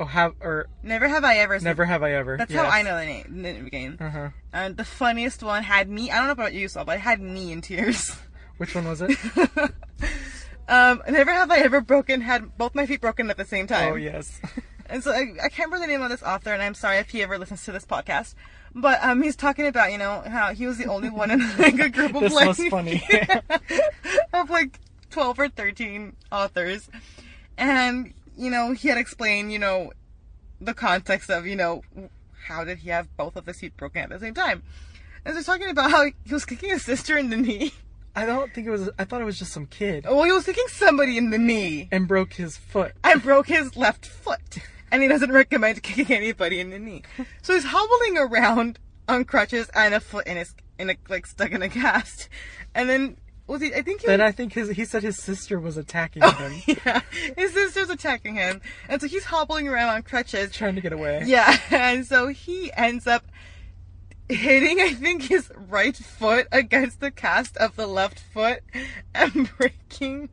[0.00, 1.58] Oh, have or never have I ever.
[1.60, 2.38] never have I ever.
[2.38, 3.98] That's how I know the name, the game.
[4.00, 4.28] Uh huh.
[4.52, 6.10] And the funniest one had me.
[6.10, 8.16] I don't know about you, Saul, but it had me in tears.
[8.56, 9.10] Which one was it?
[10.68, 13.92] Um, never have I ever broken had both my feet broken at the same time.
[13.92, 14.40] oh yes.
[14.86, 17.10] And so I, I can't remember the name of this author, and I'm sorry if
[17.10, 18.34] he ever listens to this podcast.
[18.74, 21.78] But um, he's talking about you know how he was the only one in like
[21.78, 23.00] a group of This like was funny.
[24.32, 24.78] of like
[25.10, 26.88] twelve or thirteen authors,
[27.56, 29.92] and you know he had explained you know
[30.60, 31.82] the context of you know
[32.46, 34.62] how did he have both of his feet broken at the same time.
[35.24, 37.72] And he's talking about how he was kicking his sister in the knee.
[38.16, 38.88] I don't think it was.
[38.98, 41.88] I thought it was just some kid Well, he was kicking somebody in the knee.
[41.92, 42.92] and broke his foot.
[43.04, 44.58] and broke his left foot.
[44.90, 47.02] And he doesn't recommend kicking anybody in the knee.
[47.42, 51.52] So he's hobbling around on crutches and a foot in his in a like stuck
[51.52, 52.28] in a cast.
[52.74, 53.16] And then
[53.50, 55.76] was he I think he Then was, I think his he said his sister was
[55.76, 57.00] attacking oh, him, yeah,
[57.36, 58.60] his sister's attacking him.
[58.88, 60.52] And so he's hobbling around on crutches.
[60.52, 61.22] trying to get away.
[61.26, 63.24] Yeah, and so he ends up
[64.28, 68.60] hitting, I think, his right foot against the cast of the left foot
[69.14, 70.28] and breaking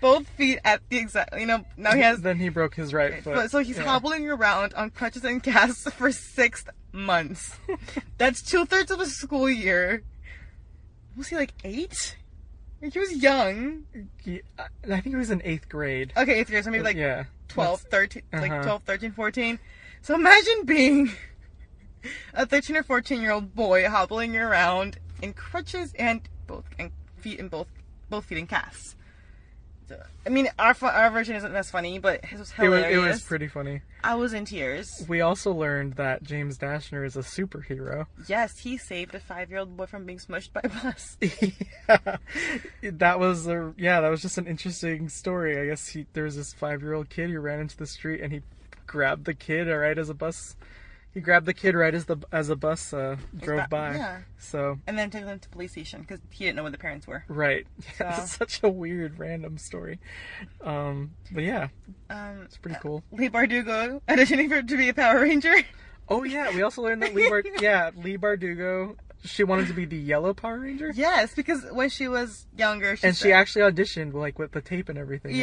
[0.00, 3.20] both feet at the exact, you know, now he has Then he broke his right
[3.22, 3.50] foot.
[3.50, 3.82] so he's Yeah.
[3.84, 7.56] hobbling around on crutches and casts for six months.
[8.18, 10.04] That's two thirds of a school year.
[11.16, 12.16] Was he like eight?
[12.80, 13.84] He was young.
[14.22, 16.12] He- I I think he was in eighth grade.
[16.16, 17.24] Okay, eighth grade, so maybe like yeah.
[17.48, 18.62] 12, 13, like Uh-huh.
[18.62, 19.58] 12, 13, 14.
[20.02, 21.10] So imagine being
[22.34, 27.38] a 13 or 14 year old boy hobbling around in crutches and both and feet
[27.40, 27.68] in both
[28.10, 28.94] both feet in casts.
[30.26, 32.96] I mean, our fu- our version isn't as funny, but it was It was, hilarious.
[32.96, 33.82] it was pretty funny.
[34.02, 35.04] I was in tears.
[35.08, 38.06] We also learned that James Dashner is a superhero.
[38.28, 41.16] Yes, he saved a five-year-old boy from being smushed by a bus.
[41.88, 42.16] yeah.
[42.82, 45.60] That was a yeah, that was just an interesting story.
[45.60, 48.20] I guess he there was this five year old kid who ran into the street
[48.20, 48.42] and he
[48.86, 50.56] grabbed the kid right as a bus
[51.16, 53.94] he grabbed the kid right as the as a bus uh, drove ba- by.
[53.96, 54.18] yeah.
[54.38, 57.06] So And then took them to police station because he didn't know where the parents
[57.06, 57.24] were.
[57.28, 57.66] right.
[57.98, 59.98] Yeah, So- such a weird random story.
[60.60, 61.68] Um but yeah,
[62.10, 63.02] Um, it's pretty cool.
[63.10, 65.54] Leigh Bardugo auditioning for to be a Power Ranger.
[66.08, 69.86] Oh yeah, we also learned that Leigh Bar- yeah, Leigh Bardugo she wanted to be
[69.86, 70.92] the yellow Power Ranger.
[70.94, 74.88] Yes, because when she was younger, she And she actually auditioned like with the tape
[74.90, 75.32] and everything.
[75.32, 75.40] right?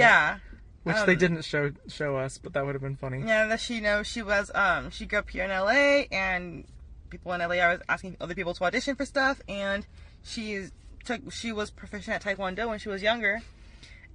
[0.83, 3.23] Which they um, didn't show show us, but that would have been funny.
[3.25, 6.65] yeah, that she knows she was um she grew up here in LA and
[7.09, 9.85] people in LA are asking other people to audition for stuff and
[10.23, 10.67] she
[11.05, 13.41] took she was proficient at Taekwondo when she was younger.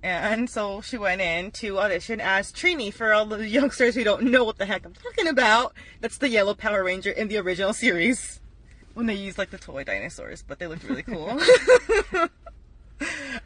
[0.01, 4.25] And so she went in to audition as Trini for all the youngsters who don't
[4.25, 5.75] know what the heck I'm talking about.
[6.01, 8.41] That's the yellow Power Ranger in the original series.
[8.95, 11.31] When they used like the toy dinosaurs, but they looked really cool.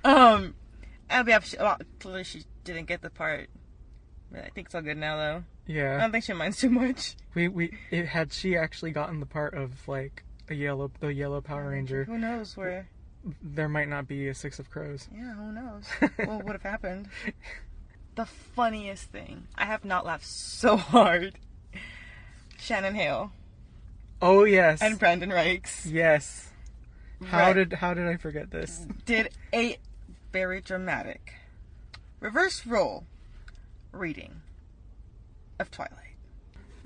[0.05, 0.55] um,
[1.11, 3.49] and yeah, she, well, clearly she didn't get the part.
[4.31, 5.45] But I think it's all good now though.
[5.67, 5.97] Yeah.
[5.97, 7.17] I don't think she minds too much.
[7.35, 11.41] We we it had she actually gotten the part of like a yellow the yellow
[11.41, 12.89] Power Ranger, Who knows where?
[13.41, 15.09] there might not be a six of crows.
[15.15, 15.85] Yeah, who knows?
[16.25, 17.09] what would have happened?
[18.17, 19.47] The funniest thing.
[19.55, 21.39] I have not laughed so hard.
[22.59, 23.33] Shannon Hale
[24.21, 24.81] Oh yes.
[24.83, 26.49] and Brendan Reichs yes.
[27.27, 28.85] How did how did I forget this?
[29.05, 29.79] did a
[30.33, 31.35] very dramatic
[32.23, 33.05] reverse role
[33.91, 34.41] reading
[35.59, 35.99] of Twilight.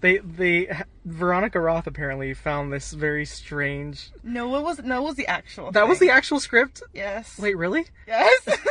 [0.00, 0.68] They they
[1.04, 4.10] Veronica Roth apparently found this very strange.
[4.22, 5.72] No, what was no, it was the actual.
[5.72, 6.82] That was the actual script.
[6.92, 7.38] yes.
[7.38, 7.86] Wait, really?
[8.06, 8.48] Yes.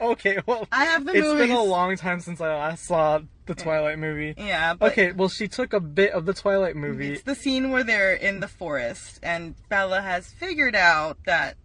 [0.00, 3.20] Okay, well, I have the movie it's been a long time since I last saw
[3.46, 4.34] the Twilight movie.
[4.36, 4.74] yeah.
[4.74, 7.14] But Okay, well, she took a bit of the Twilight movie.
[7.14, 11.56] It's the scene where they're in the forest and Bella has figured out that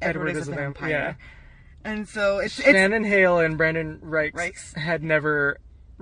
[0.00, 0.88] Edward, is, a vampire.
[0.88, 1.14] yeah.
[1.84, 4.76] And so it's it's Shannon Hale and Brendan Reichs, Reichs.
[4.76, 5.58] had never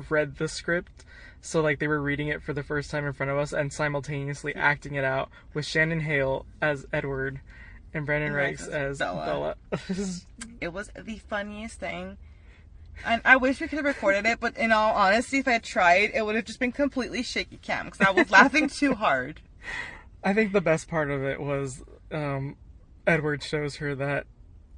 [0.09, 1.05] read the script.
[1.41, 3.73] So like they were reading it for the first time in front of us and
[3.73, 7.41] simultaneously acting it out with Shannon Hale as Edward
[7.95, 9.25] and Brendan Rex Rex as Bella.
[9.25, 9.57] Bella.
[10.61, 12.19] It was the funniest thing.
[13.07, 15.63] And I wish we could have recorded it, but in all honesty, if I had
[15.63, 19.41] tried, it would have just been completely shaky cam because I was laughing too hard.
[20.25, 22.57] I think the best part of it was um,
[23.07, 24.27] Edward shows her that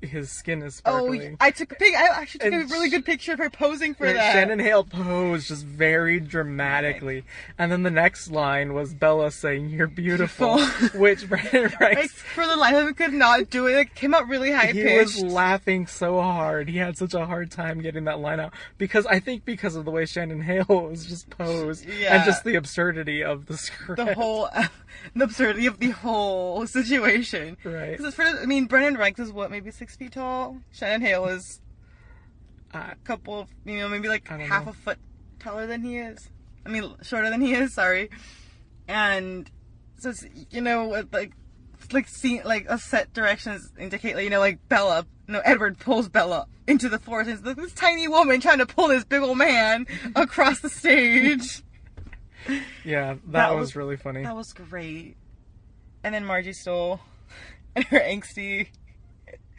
[0.02, 1.14] his skin is Oh.
[1.40, 1.94] I took a pic.
[1.94, 4.32] I actually took And a really good picture of her posing for that.
[4.32, 7.24] Shannon Hale posed just very dramatically,
[7.58, 10.60] and then the next line was Bella saying "You're beautiful,"
[10.94, 13.74] which Brendan Like, for the life of me, could not do it.
[13.78, 14.76] It came out really high pitched.
[14.76, 15.22] he pitched.
[15.22, 16.68] was laughing so hard.
[16.68, 19.84] He had such a hard time getting that line out because I think because of
[19.84, 22.16] the way Shannon Hale was just posed Yeah.
[22.16, 24.04] and just the absurdity of the script.
[24.04, 24.48] the whole
[25.14, 27.56] the absurdity of the whole situation.
[27.64, 27.96] Right.
[27.96, 30.58] Because for I mean, Brendan Rex is what maybe six feet tall.
[30.72, 31.60] Shannon Hale is
[32.72, 34.70] Uh, a couple of you know maybe like half know.
[34.70, 34.98] a foot
[35.38, 36.28] taller than he is.
[36.64, 37.74] I mean, shorter than he is.
[37.74, 38.10] Sorry.
[38.86, 39.50] And
[39.98, 41.32] so it's, you know what, like
[41.92, 45.06] like see like a set directions indicate like you know like Bella.
[45.26, 47.28] No, Edward pulls Bella into the forest.
[47.30, 49.86] And it's like this tiny woman trying to pull this big old man
[50.16, 51.62] across the stage.
[52.84, 54.22] yeah, that, That was, was- really funny.
[54.24, 55.16] That was great.
[56.02, 56.98] And then Margie Stohl
[57.76, 58.68] and her angsty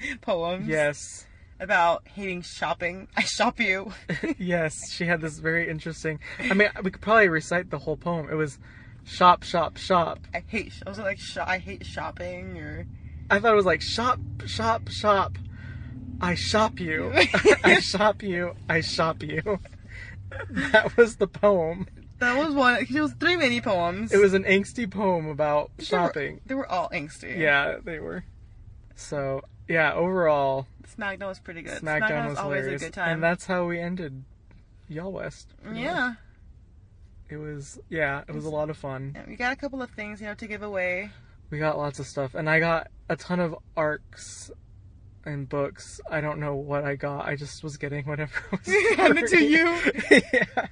[0.22, 1.26] poems yes.
[1.60, 3.08] about hating shopping.
[3.18, 3.92] I shop you.
[4.38, 6.20] yes, she had this very interesting.
[6.40, 8.30] I mean, we could probably recite the whole poem.
[8.30, 8.60] It was
[9.04, 10.20] shop, shop, shop.
[10.34, 10.74] I hate.
[10.86, 12.58] I was like, I hate shopping.
[12.58, 12.88] Or
[13.30, 15.38] I thought it was like shop, shop, shop.
[16.20, 17.12] I shop you.
[17.64, 18.56] I shop you.
[18.70, 19.60] I shop you.
[20.50, 21.88] That was the poem.
[22.20, 22.76] that was one.
[22.76, 24.14] It was three mini poems.
[24.14, 26.42] It was an angsty poem about They were- shopping.
[26.46, 27.38] They were, all angsty.
[27.38, 28.24] Yeah, they were.
[28.96, 29.42] So,
[29.72, 30.68] yeah, overall,
[30.98, 31.82] SmackDown was pretty good.
[31.82, 32.82] SmackDown was always hilarious.
[32.82, 33.14] a good time.
[33.14, 34.24] And that's how we ended
[34.88, 35.54] Y'all West.
[35.74, 36.10] yeah.
[36.10, 36.18] much.
[37.30, 39.16] It was, yeah, it was a lot of fun.
[39.26, 41.12] We got a couple of things, you know, to give away.
[41.50, 44.52] We got lots of stuff, and I got a ton of arcs
[45.26, 46.02] and books.
[46.10, 47.26] I don't know what I got.
[47.26, 48.60] I just was getting whatever was
[48.98, 49.80] Handed to you.
[50.12, 50.68] yeah.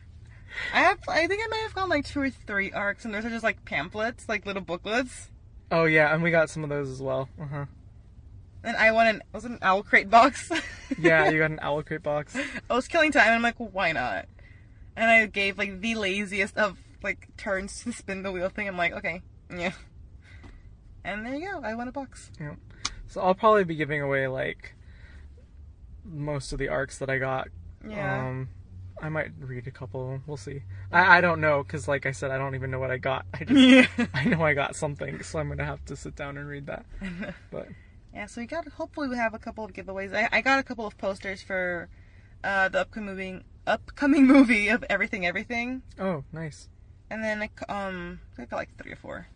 [0.74, 1.00] I have.
[1.08, 3.44] I think I might have gotten like two or three arcs, and those are just
[3.44, 5.30] like pamphlets, like little booklets.
[5.72, 7.30] Oh yeah, and we got some of those as well.
[7.40, 7.66] Uh huh.
[8.64, 10.52] And I won an was it an OwlCrate box.
[10.98, 12.36] Yeah, you got an OwlCrate box.
[12.68, 14.26] I was killing time, and I'm like, well, why not?
[14.96, 18.68] And I gave like the laziest of like turns to spin the wheel thing.
[18.68, 19.22] I'm like, okay,
[19.56, 19.74] yeah.
[21.04, 21.62] And there you go.
[21.64, 22.32] I won a box.
[22.40, 22.56] Yeah.
[23.08, 24.74] So I'll probably be giving away like
[26.04, 27.50] most of the arcs that I got.
[27.88, 28.28] Yeah.
[28.28, 28.50] Um,
[29.02, 30.04] I might read a couple.
[30.04, 30.24] of them.
[30.28, 30.64] We'll see.
[30.92, 33.26] I, I don't know because, like I said, I don't even know what I got.
[33.34, 33.52] I just
[33.98, 34.08] yeah.
[34.14, 36.86] I know I got something, so I'm gonna have to sit down and read that.
[37.52, 37.68] But
[38.14, 38.26] Yeah.
[38.26, 38.68] So we got.
[38.68, 40.14] Hopefully, we have a couple of giveaways.
[40.16, 41.90] I, I got a couple of posters for
[42.44, 45.82] uh, the upcoming movie, upcoming movie of Everything Everything.
[46.00, 46.70] oh, nice.
[47.10, 49.28] and then um I got like three or four,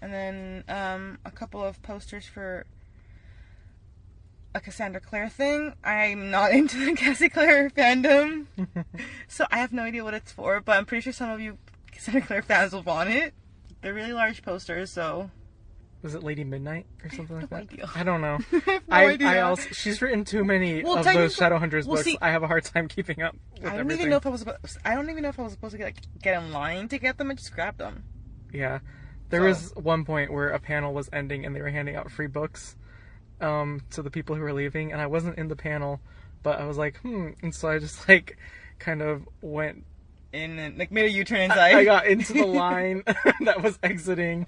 [0.00, 2.66] and then um a couple of posters for
[4.54, 5.74] a Cassandra Clare thing.
[5.82, 8.46] I'm not into the Cassie Clare fandom,
[9.28, 10.60] so I have no idea what it's for.
[10.60, 11.58] But I'm pretty sure some of you
[11.92, 13.34] Cassandra Clare fans will want it.
[13.82, 15.30] They're really large posters, so
[16.04, 17.62] Was it Lady Midnight or something like no that?
[17.72, 17.90] idea.
[17.96, 18.38] I don't know.
[18.90, 19.36] I no I.
[19.36, 22.04] I also she's written too many Well, of those Shadowhunters well, books.
[22.04, 24.00] see- I have a hard time keeping up with I don't everything.
[24.02, 24.40] even know if I was.
[24.40, 26.88] supposed- I don't even know if I was supposed to get, like, get in line
[26.88, 27.30] to get them.
[27.30, 28.04] I just grabbed them.
[28.52, 28.78] Yeah.
[29.30, 32.10] There So- was one point where a panel was ending and they were handing out
[32.10, 32.76] free books
[33.40, 36.00] um, to the people who were leaving, and I wasn't in the panel,
[36.42, 37.30] but I was like, hmm.
[37.42, 38.36] And so I just like
[38.78, 39.84] kind of went.
[40.34, 41.74] And then, like made a U-turn inside.
[41.76, 43.04] I got into the line
[43.42, 44.46] that was exiting,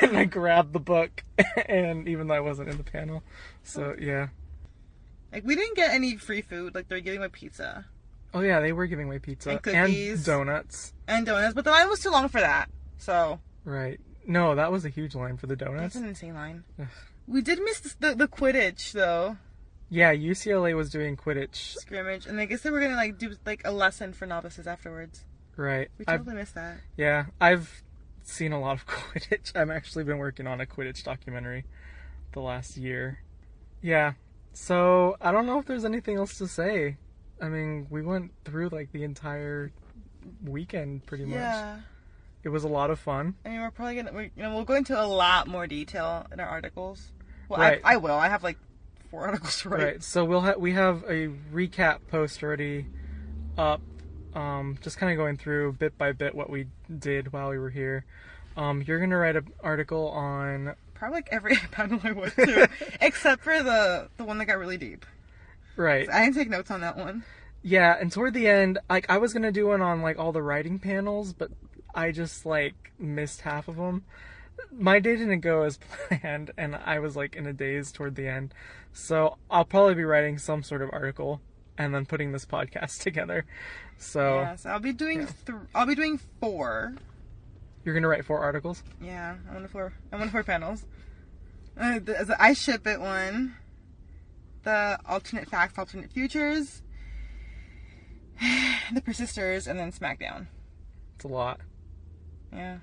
[0.00, 1.22] and I grabbed the book,
[1.68, 3.22] and even though I wasn't in the panel,
[3.62, 4.28] so yeah.
[5.32, 6.74] Like we didn't get any free food.
[6.74, 7.84] Like they're giving away pizza
[8.32, 10.24] Oh yeah, they were giving away pizza And cookies.
[10.24, 10.92] donuts.
[11.08, 12.70] and donuts, but the line was too long for that.
[12.98, 14.00] So Right.
[14.26, 15.94] No, that was a huge line for the donuts.
[15.94, 16.64] that's an insane line.
[17.26, 19.36] We did miss the, the, the Quidditch though
[19.88, 21.76] Yeah, UCLA was doing Quidditch.
[21.76, 25.24] scrimmage, and I guess they were gonna like do like a lesson for novices afterwards.
[25.56, 25.88] Right.
[25.98, 26.78] We I've- totally missed that.
[26.96, 27.82] Yeah, I've
[28.24, 29.54] seen a lot of Quidditch.
[29.56, 31.64] I've actually been working on a Quidditch documentary
[32.32, 33.20] the last year.
[33.80, 34.14] Yeah,
[34.52, 36.96] so I don't know if there's anything else to say.
[37.40, 39.70] I mean, we went through like the entire
[40.44, 41.36] weekend pretty much.
[41.36, 41.78] Yeah.
[42.42, 43.34] It was a lot of fun.
[43.44, 46.26] I mean, we're probably gonna, we, you know, we'll go into a lot more detail
[46.32, 47.12] in our articles.
[47.48, 47.80] Well, Right.
[47.84, 48.14] I, I will.
[48.14, 48.56] I have like
[49.10, 49.82] four articles to write.
[49.82, 50.02] Right.
[50.02, 52.86] So we'll ha- we have a recap post already
[53.58, 53.80] up,
[54.34, 56.66] um, just kind of going through bit by bit what we
[56.98, 58.04] did while we were here.
[58.56, 62.68] Um, you're gonna write an article on Probably like every panel I went to,
[63.00, 65.04] except for the the one that got really deep.
[65.76, 66.08] right.
[66.10, 67.24] I didn't take notes on that one.
[67.62, 70.42] Yeah, and toward the end, like I was gonna do one on like all the
[70.42, 71.50] writing panels, but
[71.94, 74.04] I just like missed half of them.
[74.72, 75.78] My day didn't go as
[76.08, 78.52] planned, and I was like in a daze toward the end.
[78.92, 81.40] So I'll probably be writing some sort of article
[81.78, 83.44] and then putting this podcast together.
[83.98, 85.26] So Yes, I'll be doing.
[85.46, 86.94] Th- I'll be doing four.
[87.84, 88.82] you're gonna write four articles.
[89.00, 89.92] Yeah, I want four.
[90.12, 90.84] I want four panels.
[91.78, 93.54] Uh, the, the I ship it one.
[94.64, 96.82] The alternate facts, alternate futures.
[98.92, 100.46] The persisters, and then SmackDown.
[101.16, 101.60] It's a lot.
[102.52, 102.78] Yeah.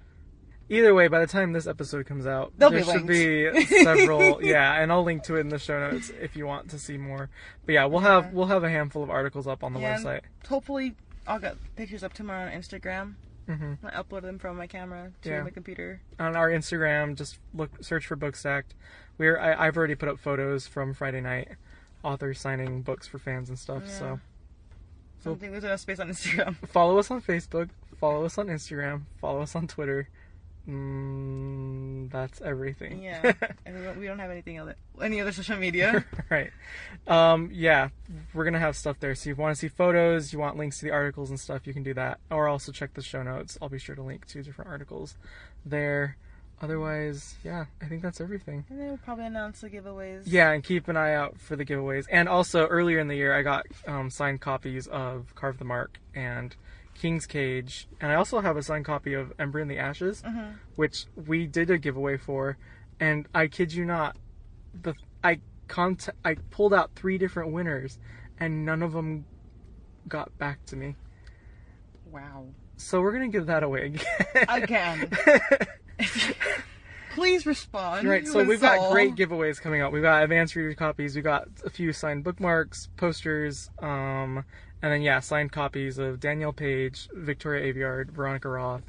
[0.70, 3.70] Either way, by the time this episode comes out, They'll there be should linked.
[3.70, 4.43] be several.
[4.43, 6.97] yeah, and I'll link to it in the show notes if you want to see
[6.97, 7.30] more.
[7.66, 10.22] But yeah, we'll have we'll have a handful of articles up on the yeah, website.
[10.47, 10.95] Hopefully,
[11.28, 13.16] I'll get pictures up tomorrow on Instagram.
[13.45, 15.43] hmm I upload them from my camera to Yeah.
[15.43, 15.99] my computer.
[16.18, 18.72] On our Instagram, just look search for Bookstacked.
[19.18, 21.49] We're I, I've already put up photos from Friday night,
[22.03, 23.84] authors signing books for fans and stuff.
[23.89, 24.20] So
[25.22, 26.55] I don't think there's enough space on Instagram.
[26.68, 30.07] follow us on Facebook, follow us on Instagram, follow us on Twitter.
[30.68, 33.03] Mm, that's everything.
[33.03, 33.34] Yeah,
[33.66, 36.05] and we don't, we don't have anything other any other social media.
[36.30, 36.51] right.
[37.07, 37.89] Um, yeah,
[38.34, 39.14] we're gonna have stuff there.
[39.16, 41.68] So if you want to see photos, you want links to the articles and stuff,
[41.68, 42.20] you can do that.
[42.32, 43.57] Or also check the show notes.
[43.61, 45.18] I'll be sure to link to different articles
[45.66, 46.18] there.
[46.61, 48.64] Otherwise, yeah, I think that's everything.
[48.70, 50.22] and then we'll probably announce the giveaways.
[50.26, 52.05] Yeah, and keep an eye out for the giveaways.
[52.09, 55.99] And also, earlier in the year, I got um, signed copies of Carve the Mark
[56.16, 56.55] and
[56.96, 60.24] King's Cage, and I also have a signed copy of Ember in the Ashes,
[60.76, 62.58] which we did a giveaway for.
[63.00, 64.16] And I kid you not,
[64.82, 68.00] the I cont- I pulled out three different winners,
[68.39, 69.26] and none of them
[70.08, 70.96] got back to me.
[72.12, 72.46] Wow.
[72.78, 74.46] So we're gonna give that away again.
[74.48, 75.12] Again.
[77.16, 78.08] Please respond.
[78.08, 78.91] Right, so we've got all.
[78.91, 79.94] great giveaways coming up.
[79.94, 84.44] We've got advanced reader copies, we've got a few signed bookmarks, posters, um,
[84.84, 88.84] and then yeah, signed copies of Danielle Paige, Victoria Aveyard, Veronica Roth,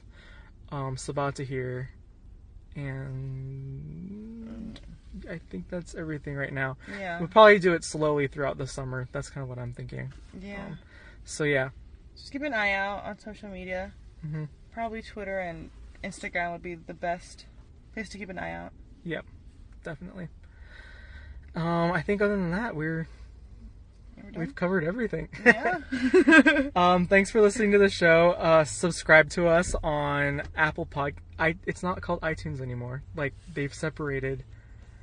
[0.71, 1.89] um, Sabaa Tahir,
[3.45, 4.81] and
[5.31, 6.77] I think that's everything right now.
[6.99, 7.19] Yeah.
[7.19, 9.09] We'll probably do it slowly throughout the summer.
[9.13, 10.13] That's kind of what I'm thinking.
[10.41, 10.75] Yeah.
[11.25, 11.71] So yeah,
[12.17, 13.93] Just keep an eye out on social media.
[14.27, 14.49] Mhm.
[14.73, 15.71] Probably Twitter and
[16.03, 17.47] Instagram would be the best
[17.95, 18.73] place to keep an eye out.
[19.05, 19.25] yep,
[19.85, 20.29] definitely.
[21.55, 23.24] Um, I think other than that, we're Yeah, we're done.
[24.37, 25.29] We've covered everything.
[25.45, 25.79] Yeah.
[26.77, 28.33] Um, thanks for listening to the show.
[28.33, 31.15] Uh, subscribe to us on Apple Pod.
[31.39, 33.03] I it's not called iTunes anymore.
[33.15, 34.45] Like they've separated.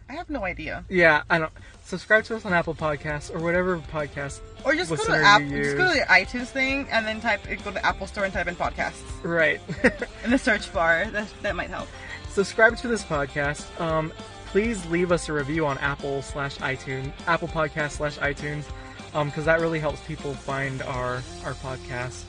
[0.10, 0.84] I have no idea.
[0.90, 1.52] Yeah, I don't.
[1.86, 4.42] Subscribe to us on Apple Podcasts or whatever podcast.
[4.66, 7.44] Or just go to the app, just go to the iTunes thing and then type
[7.48, 9.62] go to the Apple Store and type in podcasts Right.
[10.26, 11.06] in the search bar.
[11.12, 11.88] That that might help.
[12.30, 13.80] subscribe to this podcast.
[13.80, 14.12] Um,
[14.48, 18.66] please leave us a review on Apple slash iTunes, Apple Podcast slash iTunes,
[19.14, 22.24] um, because that really helps people find our our podcast.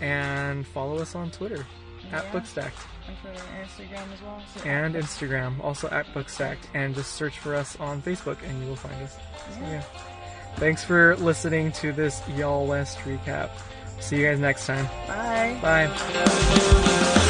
[0.00, 1.66] And follow us on Twitter
[2.12, 2.30] at Yeah.
[2.30, 2.86] Bookstacked.
[3.08, 3.14] And
[3.66, 4.42] Instagram as well.
[4.54, 8.68] So and Instagram, also at Bookstacked, and just search for us on Facebook and you
[8.68, 9.16] will find us.
[9.54, 9.82] So, yeah.
[10.56, 13.50] Thanks for listening to this Y'all West recap.
[14.00, 14.86] See you guys next time.
[15.06, 15.58] Bye.
[15.62, 17.24] Bye.